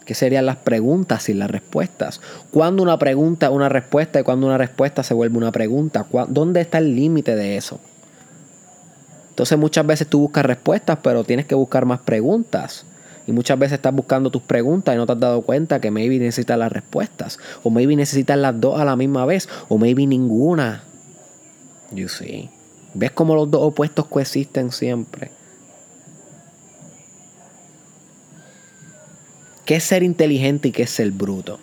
¿Qué 0.10 0.16
serían 0.16 0.48
las 0.48 0.56
preguntas 0.56 1.30
y 1.30 1.36
las 1.36 1.52
respuestas? 1.52 2.20
¿Cuándo 2.50 2.82
una 2.82 2.98
pregunta 2.98 3.46
es 3.46 3.52
una 3.52 3.70
respuesta 3.70 4.20
y 4.20 4.24
cuándo 4.24 4.48
una 4.48 4.58
respuesta 4.58 5.04
se 5.04 5.14
vuelve 5.14 5.38
una 5.38 5.52
pregunta? 5.52 6.08
¿Dónde 6.30 6.62
está 6.62 6.80
el 6.80 6.96
límite 6.96 7.36
de 7.36 7.58
eso? 7.58 7.80
Entonces 9.30 9.56
muchas 9.60 9.86
veces 9.86 10.08
tú 10.08 10.22
buscas 10.22 10.44
respuestas, 10.48 10.98
pero 11.04 11.24
tienes 11.24 11.46
que 11.46 11.54
buscar 11.54 11.86
más 11.86 12.00
preguntas. 12.00 12.88
Y 13.28 13.34
muchas 13.34 13.60
veces 13.60 13.74
estás 13.76 13.94
buscando 13.94 14.32
tus 14.32 14.42
preguntas 14.42 14.96
y 14.96 14.98
no 14.98 15.06
te 15.06 15.12
has 15.12 15.20
dado 15.20 15.44
cuenta 15.44 15.80
que 15.80 15.92
maybe 15.92 16.18
necesitas 16.18 16.58
las 16.58 16.72
respuestas. 16.72 17.38
O 17.62 17.70
maybe 17.70 17.96
necesitas 17.96 18.40
las 18.40 18.60
dos 18.60 18.82
a 18.82 18.86
la 18.86 18.96
misma 18.96 19.28
vez. 19.28 19.48
O 19.68 19.78
maybe 19.78 20.08
ninguna. 20.08 20.86
You 21.92 22.10
see. 22.10 22.50
¿Ves 22.96 23.12
cómo 23.12 23.36
los 23.36 23.52
dos 23.52 23.62
opuestos 23.62 24.08
coexisten 24.08 24.72
siempre? 24.72 25.30
¿Qué 29.70 29.76
es 29.76 29.84
ser 29.84 30.02
inteligente 30.02 30.70
y 30.70 30.72
qué 30.72 30.82
es 30.82 30.90
ser 30.90 31.12
bruto? 31.12 31.60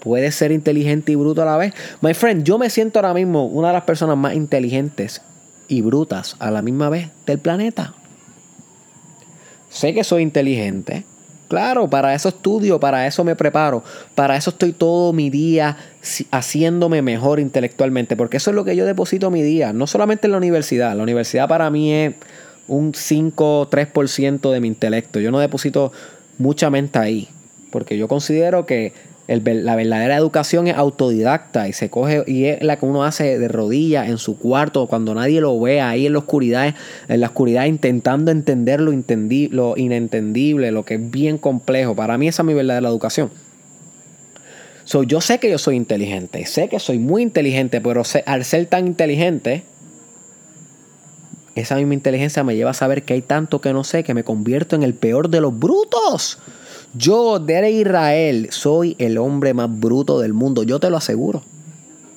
¿Puedes 0.00 0.34
ser 0.34 0.50
inteligente 0.50 1.12
y 1.12 1.14
bruto 1.14 1.42
a 1.42 1.44
la 1.44 1.56
vez? 1.56 1.72
My 2.00 2.12
friend, 2.12 2.42
yo 2.42 2.58
me 2.58 2.70
siento 2.70 2.98
ahora 2.98 3.14
mismo 3.14 3.46
una 3.46 3.68
de 3.68 3.74
las 3.74 3.84
personas 3.84 4.16
más 4.16 4.34
inteligentes 4.34 5.22
y 5.68 5.82
brutas 5.82 6.34
a 6.40 6.50
la 6.50 6.62
misma 6.62 6.88
vez 6.88 7.10
del 7.24 7.38
planeta. 7.38 7.94
Sé 9.70 9.94
que 9.94 10.02
soy 10.02 10.24
inteligente. 10.24 11.04
Claro, 11.46 11.88
para 11.88 12.12
eso 12.16 12.30
estudio, 12.30 12.80
para 12.80 13.06
eso 13.06 13.22
me 13.22 13.36
preparo, 13.36 13.84
para 14.16 14.36
eso 14.36 14.50
estoy 14.50 14.72
todo 14.72 15.12
mi 15.12 15.30
día 15.30 15.76
haciéndome 16.32 17.00
mejor 17.00 17.38
intelectualmente, 17.38 18.16
porque 18.16 18.38
eso 18.38 18.50
es 18.50 18.56
lo 18.56 18.64
que 18.64 18.74
yo 18.74 18.84
deposito 18.84 19.30
mi 19.30 19.42
día, 19.42 19.72
no 19.72 19.86
solamente 19.86 20.26
en 20.26 20.32
la 20.32 20.38
universidad. 20.38 20.96
La 20.96 21.04
universidad 21.04 21.46
para 21.46 21.70
mí 21.70 21.92
es 21.92 22.14
un 22.66 22.92
5 22.92 23.68
3% 23.70 24.50
de 24.50 24.60
mi 24.60 24.66
intelecto. 24.66 25.20
Yo 25.20 25.30
no 25.30 25.38
deposito 25.38 25.92
mucha 26.38 26.70
mente 26.70 26.98
ahí. 26.98 27.28
Porque 27.70 27.98
yo 27.98 28.08
considero 28.08 28.66
que 28.66 28.92
la 29.28 29.74
verdadera 29.74 30.16
educación 30.16 30.68
es 30.68 30.76
autodidacta 30.76 31.68
y 31.68 31.72
se 31.72 31.90
coge 31.90 32.22
y 32.26 32.44
es 32.44 32.62
la 32.62 32.76
que 32.76 32.86
uno 32.86 33.02
hace 33.02 33.38
de 33.38 33.48
rodillas 33.48 34.08
en 34.08 34.18
su 34.18 34.38
cuarto 34.38 34.86
cuando 34.86 35.14
nadie 35.14 35.40
lo 35.40 35.58
ve 35.58 35.80
ahí 35.80 36.06
en 36.06 36.12
la 36.12 36.20
oscuridad, 36.20 36.74
en 37.08 37.20
la 37.20 37.26
oscuridad 37.26 37.64
intentando 37.64 38.30
entender 38.30 38.80
lo, 38.80 38.92
lo 38.92 39.76
inentendible, 39.76 40.70
lo 40.70 40.84
que 40.84 40.94
es 40.94 41.10
bien 41.10 41.38
complejo. 41.38 41.96
Para 41.96 42.18
mí 42.18 42.28
esa 42.28 42.42
es 42.42 42.46
mi 42.46 42.54
verdadera 42.54 42.88
educación. 42.88 43.30
So, 44.84 45.02
yo 45.02 45.20
sé 45.20 45.40
que 45.40 45.50
yo 45.50 45.58
soy 45.58 45.74
inteligente, 45.74 46.46
sé 46.46 46.68
que 46.68 46.78
soy 46.78 47.00
muy 47.00 47.22
inteligente, 47.22 47.80
pero 47.80 48.04
al 48.26 48.44
ser 48.44 48.66
tan 48.66 48.86
inteligente, 48.86 49.64
esa 51.56 51.74
misma 51.76 51.94
inteligencia 51.94 52.44
me 52.44 52.54
lleva 52.54 52.70
a 52.70 52.74
saber 52.74 53.02
que 53.02 53.14
hay 53.14 53.22
tanto 53.22 53.60
que 53.60 53.72
no 53.72 53.82
sé 53.82 54.04
que 54.04 54.14
me 54.14 54.24
convierto 54.24 54.76
en 54.76 54.82
el 54.82 54.94
peor 54.94 55.30
de 55.30 55.40
los 55.40 55.58
brutos. 55.58 56.38
Yo, 56.94 57.38
de 57.38 57.70
Israel, 57.70 58.48
soy 58.50 58.94
el 58.98 59.16
hombre 59.16 59.54
más 59.54 59.68
bruto 59.70 60.20
del 60.20 60.34
mundo, 60.34 60.62
yo 60.62 60.78
te 60.78 60.90
lo 60.90 60.98
aseguro. 60.98 61.42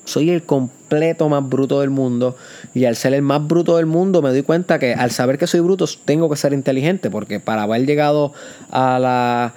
Soy 0.04 0.28
el 0.28 0.42
completo 0.42 1.28
más 1.30 1.48
bruto 1.48 1.80
del 1.80 1.88
mundo 1.88 2.36
y 2.74 2.84
al 2.84 2.96
ser 2.96 3.14
el 3.14 3.22
más 3.22 3.46
bruto 3.46 3.76
del 3.78 3.86
mundo 3.86 4.20
me 4.20 4.30
doy 4.30 4.42
cuenta 4.42 4.78
que 4.78 4.92
al 4.92 5.10
saber 5.10 5.38
que 5.38 5.46
soy 5.46 5.60
bruto 5.60 5.86
tengo 6.04 6.28
que 6.28 6.36
ser 6.36 6.52
inteligente 6.52 7.10
porque 7.10 7.40
para 7.40 7.62
haber 7.62 7.86
llegado 7.86 8.32
a 8.70 8.98
la 8.98 9.54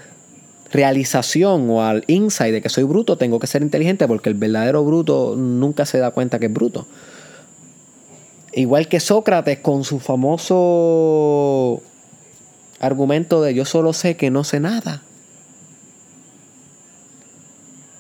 realización 0.72 1.70
o 1.70 1.84
al 1.84 2.04
insight 2.08 2.54
de 2.54 2.62
que 2.62 2.70
soy 2.70 2.84
bruto 2.84 3.18
tengo 3.18 3.40
que 3.40 3.48
ser 3.48 3.64
inteligente 3.64 4.08
porque 4.08 4.30
el 4.30 4.36
verdadero 4.36 4.84
bruto 4.84 5.36
nunca 5.36 5.86
se 5.86 5.98
da 5.98 6.12
cuenta 6.12 6.40
que 6.40 6.46
es 6.46 6.54
bruto. 6.54 6.86
Igual 8.56 8.88
que 8.88 9.00
Sócrates 9.00 9.60
con 9.60 9.84
su 9.84 10.00
famoso 10.00 11.82
argumento 12.80 13.42
de 13.42 13.54
yo 13.54 13.66
solo 13.66 13.94
sé 13.94 14.16
que 14.16 14.30
no 14.30 14.44
sé 14.44 14.60
nada. 14.60 15.02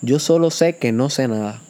Yo 0.01 0.19
solo 0.19 0.51
sé 0.51 0.75
que 0.75 0.91
no 0.91 1.09
sé 1.09 1.27
nada. 1.27 1.61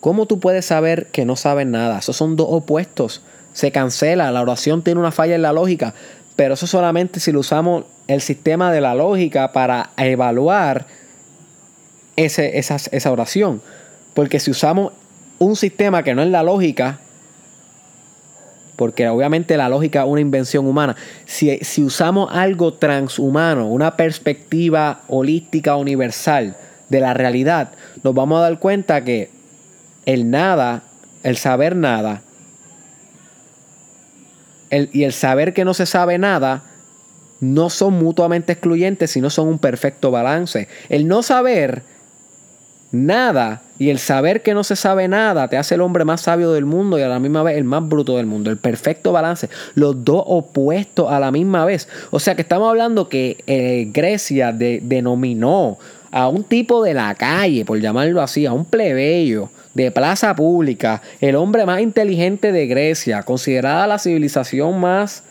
¿Cómo 0.00 0.26
tú 0.26 0.38
puedes 0.38 0.66
saber 0.66 1.06
que 1.06 1.24
no 1.24 1.36
sabes 1.36 1.66
nada? 1.66 1.98
Esos 1.98 2.16
son 2.16 2.36
dos 2.36 2.48
opuestos. 2.50 3.22
Se 3.52 3.72
cancela, 3.72 4.30
la 4.32 4.42
oración 4.42 4.82
tiene 4.82 5.00
una 5.00 5.12
falla 5.12 5.34
en 5.34 5.42
la 5.42 5.52
lógica, 5.52 5.94
pero 6.34 6.54
eso 6.54 6.66
solamente 6.66 7.20
si 7.20 7.32
lo 7.32 7.40
usamos 7.40 7.84
el 8.06 8.20
sistema 8.20 8.70
de 8.70 8.82
la 8.82 8.94
lógica 8.94 9.52
para 9.52 9.90
evaluar 9.96 10.86
ese, 12.16 12.58
esa, 12.58 12.76
esa 12.90 13.10
oración. 13.10 13.62
Porque 14.12 14.40
si 14.40 14.50
usamos 14.50 14.92
un 15.38 15.56
sistema 15.56 16.02
que 16.02 16.14
no 16.14 16.22
es 16.22 16.28
la 16.28 16.42
lógica, 16.42 17.00
porque 18.76 19.08
obviamente 19.08 19.56
la 19.56 19.68
lógica 19.68 20.02
es 20.02 20.06
una 20.06 20.20
invención 20.20 20.66
humana. 20.66 20.96
Si, 21.24 21.82
usamos 21.82 22.28
algo 22.30 22.74
transhumano, 22.74 23.68
una 23.68 23.96
perspectiva 23.96 25.00
holística 25.08 25.76
universal 25.76 26.56
de 26.88 27.00
la 27.00 27.14
realidad, 27.14 27.72
nos 28.04 28.14
vamos 28.14 28.38
a 28.38 28.42
dar 28.42 28.58
cuenta 28.58 29.02
que 29.02 29.30
el 30.04 30.30
nada, 30.30 30.82
el 31.22 31.36
saber 31.36 31.74
nada, 31.74 32.22
y 34.70 35.04
el 35.04 35.12
saber 35.12 35.54
que 35.54 35.64
no 35.64 35.74
se 35.74 35.86
sabe 35.86 36.18
nada, 36.18 36.64
no 37.40 37.70
son 37.70 37.94
mutuamente 37.94 38.52
excluyentes, 38.52 39.10
sino 39.10 39.30
son 39.30 39.48
un 39.48 39.58
perfecto 39.58 40.10
balance. 40.10 40.68
El 40.88 41.06
no 41.06 41.22
saber 41.22 41.82
nada 42.92 43.62
y 43.78 43.90
el 43.90 43.98
saber 43.98 44.42
que 44.42 44.54
no 44.54 44.64
se 44.64 44.76
sabe 44.76 45.06
nada 45.08 45.48
te 45.48 45.56
hace 45.56 45.74
el 45.74 45.82
hombre 45.82 46.04
más 46.04 46.22
sabio 46.22 46.52
del 46.52 46.64
mundo 46.64 46.98
y 46.98 47.02
a 47.02 47.08
la 47.08 47.18
misma 47.18 47.42
vez 47.42 47.56
el 47.56 47.64
más 47.64 47.86
bruto 47.86 48.16
del 48.16 48.26
mundo. 48.26 48.50
El 48.50 48.56
perfecto 48.56 49.12
balance. 49.12 49.50
Los 49.74 50.04
dos 50.04 50.22
opuestos 50.26 51.10
a 51.10 51.20
la 51.20 51.30
misma 51.30 51.64
vez. 51.64 51.88
O 52.10 52.18
sea 52.18 52.34
que 52.34 52.42
estamos 52.42 52.68
hablando 52.70 53.08
que 53.08 53.42
eh, 53.46 53.88
Grecia 53.92 54.52
denominó 54.52 55.78
a 56.10 56.28
un 56.28 56.44
tipo 56.44 56.82
de 56.82 56.94
la 56.94 57.14
calle, 57.14 57.64
por 57.64 57.78
llamarlo 57.78 58.22
así, 58.22 58.46
a 58.46 58.52
un 58.52 58.64
plebeyo 58.64 59.50
de 59.74 59.90
plaza 59.90 60.34
pública, 60.34 61.02
el 61.20 61.36
hombre 61.36 61.66
más 61.66 61.82
inteligente 61.82 62.50
de 62.52 62.66
Grecia, 62.66 63.22
considerada 63.24 63.86
la 63.86 63.98
civilización 63.98 64.80
más 64.80 65.22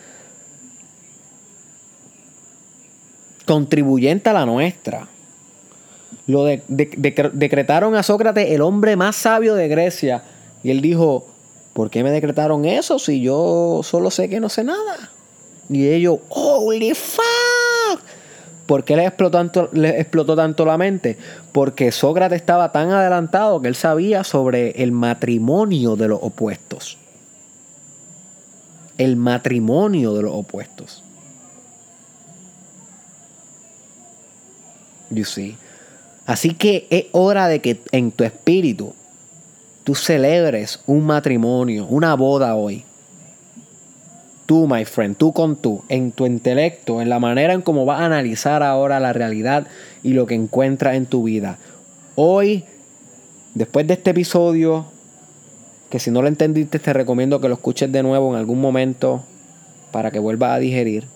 contribuyente 3.44 4.30
a 4.30 4.34
la 4.34 4.46
nuestra 4.46 5.08
lo 6.26 6.44
decretaron 6.44 7.94
a 7.94 8.02
Sócrates 8.02 8.50
el 8.50 8.60
hombre 8.60 8.96
más 8.96 9.16
sabio 9.16 9.54
de 9.54 9.68
Grecia. 9.68 10.22
Y 10.62 10.70
él 10.70 10.80
dijo, 10.80 11.26
¿por 11.72 11.90
qué 11.90 12.02
me 12.02 12.10
decretaron 12.10 12.64
eso 12.64 12.98
si 12.98 13.20
yo 13.20 13.80
solo 13.84 14.10
sé 14.10 14.28
que 14.28 14.40
no 14.40 14.48
sé 14.48 14.64
nada? 14.64 15.10
Y 15.68 15.88
ellos, 15.88 16.18
holy 16.28 16.94
fuck. 16.94 18.00
¿Por 18.66 18.82
qué 18.82 18.96
le 18.96 19.06
explotó, 19.06 19.38
tanto, 19.38 19.70
le 19.72 20.00
explotó 20.00 20.34
tanto 20.34 20.64
la 20.64 20.76
mente? 20.76 21.16
Porque 21.52 21.92
Sócrates 21.92 22.40
estaba 22.40 22.72
tan 22.72 22.90
adelantado 22.90 23.60
que 23.60 23.68
él 23.68 23.76
sabía 23.76 24.24
sobre 24.24 24.82
el 24.82 24.90
matrimonio 24.90 25.94
de 25.94 26.08
los 26.08 26.18
opuestos. 26.20 26.98
El 28.98 29.14
matrimonio 29.14 30.14
de 30.14 30.22
los 30.22 30.34
opuestos. 30.34 31.04
You 35.10 35.24
see. 35.24 35.56
Así 36.26 36.54
que 36.54 36.88
es 36.90 37.06
hora 37.12 37.46
de 37.46 37.60
que 37.60 37.80
en 37.92 38.10
tu 38.10 38.24
espíritu 38.24 38.94
tú 39.84 39.94
celebres 39.94 40.80
un 40.86 41.06
matrimonio, 41.06 41.86
una 41.86 42.14
boda 42.16 42.56
hoy. 42.56 42.84
Tú, 44.46 44.66
my 44.66 44.84
friend, 44.84 45.16
tú 45.16 45.32
con 45.32 45.56
tú, 45.56 45.82
en 45.88 46.10
tu 46.10 46.26
intelecto, 46.26 47.00
en 47.00 47.08
la 47.08 47.20
manera 47.20 47.52
en 47.52 47.62
cómo 47.62 47.84
vas 47.84 48.00
a 48.00 48.06
analizar 48.06 48.62
ahora 48.62 49.00
la 49.00 49.12
realidad 49.12 49.66
y 50.02 50.12
lo 50.12 50.26
que 50.26 50.34
encuentras 50.34 50.96
en 50.96 51.06
tu 51.06 51.24
vida. 51.24 51.58
Hoy, 52.16 52.64
después 53.54 53.86
de 53.86 53.94
este 53.94 54.10
episodio, 54.10 54.86
que 55.90 56.00
si 56.00 56.10
no 56.10 56.22
lo 56.22 56.28
entendiste 56.28 56.80
te 56.80 56.92
recomiendo 56.92 57.40
que 57.40 57.48
lo 57.48 57.54
escuches 57.54 57.90
de 57.90 58.02
nuevo 58.02 58.30
en 58.30 58.38
algún 58.38 58.60
momento 58.60 59.22
para 59.92 60.10
que 60.10 60.18
vuelvas 60.18 60.52
a 60.52 60.58
digerir. 60.58 61.06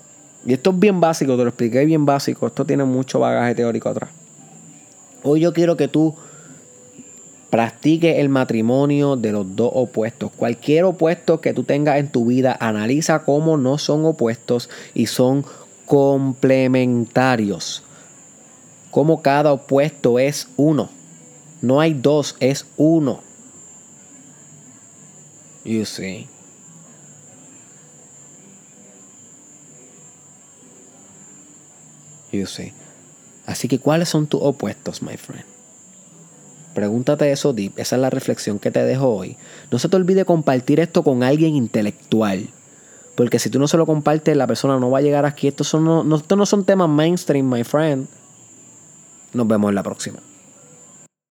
Y 0.47 0.53
esto 0.53 0.71
es 0.71 0.79
bien 0.79 1.01
básico, 1.01 1.37
te 1.37 1.43
lo 1.43 1.49
expliqué 1.49 1.85
bien 1.85 2.07
básico, 2.07 2.47
esto 2.47 2.65
tiene 2.65 2.85
mucho 2.85 3.19
bagaje 3.19 3.55
teórico 3.57 3.89
atrás. 3.89 4.20
Hoy 5.23 5.41
yo 5.41 5.53
quiero 5.53 5.77
que 5.77 5.89
tú 5.89 6.15
practiques 7.51 8.19
el 8.19 8.29
matrimonio 8.29 9.17
de 9.17 9.33
los 9.33 9.57
dos 9.57 9.73
opuestos. 9.75 10.31
Cualquier 10.31 10.85
opuesto 10.85 11.41
que 11.41 11.53
tú 11.53 11.65
tengas 11.65 11.99
en 11.99 12.11
tu 12.11 12.27
vida, 12.27 12.57
analiza 12.59 13.25
cómo 13.25 13.57
no 13.57 13.77
son 13.77 14.05
opuestos 14.05 14.71
y 14.95 15.07
son 15.07 15.45
complementarios. 15.87 17.83
Cómo 18.91 19.23
cada 19.23 19.53
opuesto 19.53 20.19
es 20.19 20.49
uno. 20.57 20.89
No 21.61 21.81
hay 21.81 21.95
dos, 21.95 22.37
es 22.41 22.67
uno. 22.77 23.21
You 25.65 25.85
see. 25.85 26.27
You 32.33 32.47
see. 32.47 32.73
Así 33.51 33.67
que, 33.67 33.81
¿cuáles 33.81 34.09
son 34.09 34.29
tus 34.29 34.41
opuestos, 34.41 35.03
my 35.03 35.17
friend? 35.17 35.45
Pregúntate 36.73 37.33
eso 37.33 37.53
deep. 37.53 37.73
Esa 37.81 37.97
es 37.97 38.03
la 38.03 38.09
reflexión 38.09 38.61
que 38.61 38.71
te 38.71 38.85
dejo 38.85 39.09
hoy. 39.09 39.37
No 39.73 39.81
se 39.81 39.89
te 39.89 39.97
olvide 39.97 40.25
compartir 40.25 40.79
esto 40.79 41.03
con 41.03 41.25
alguien 41.25 41.57
intelectual. 41.57 42.49
Porque 43.17 43.41
si 43.41 43.51
tú 43.51 43.59
no 43.59 43.67
se 43.67 43.77
lo 43.77 43.87
compartes, 43.87 44.37
la 44.37 44.47
persona 44.47 44.79
no 44.79 44.89
va 44.89 44.99
a 44.99 45.03
llegar 45.03 45.27
aquí. 45.27 45.49
Estos, 45.49 45.67
son, 45.67 45.85
no, 45.85 46.17
estos 46.17 46.39
no 46.39 46.47
son 46.47 46.65
temas 46.65 46.89
mainstream, 46.89 47.51
my 47.51 47.65
friend. 47.65 48.07
Nos 49.33 49.49
vemos 49.49 49.71
en 49.71 49.75
la 49.75 49.83
próxima. 49.83 50.21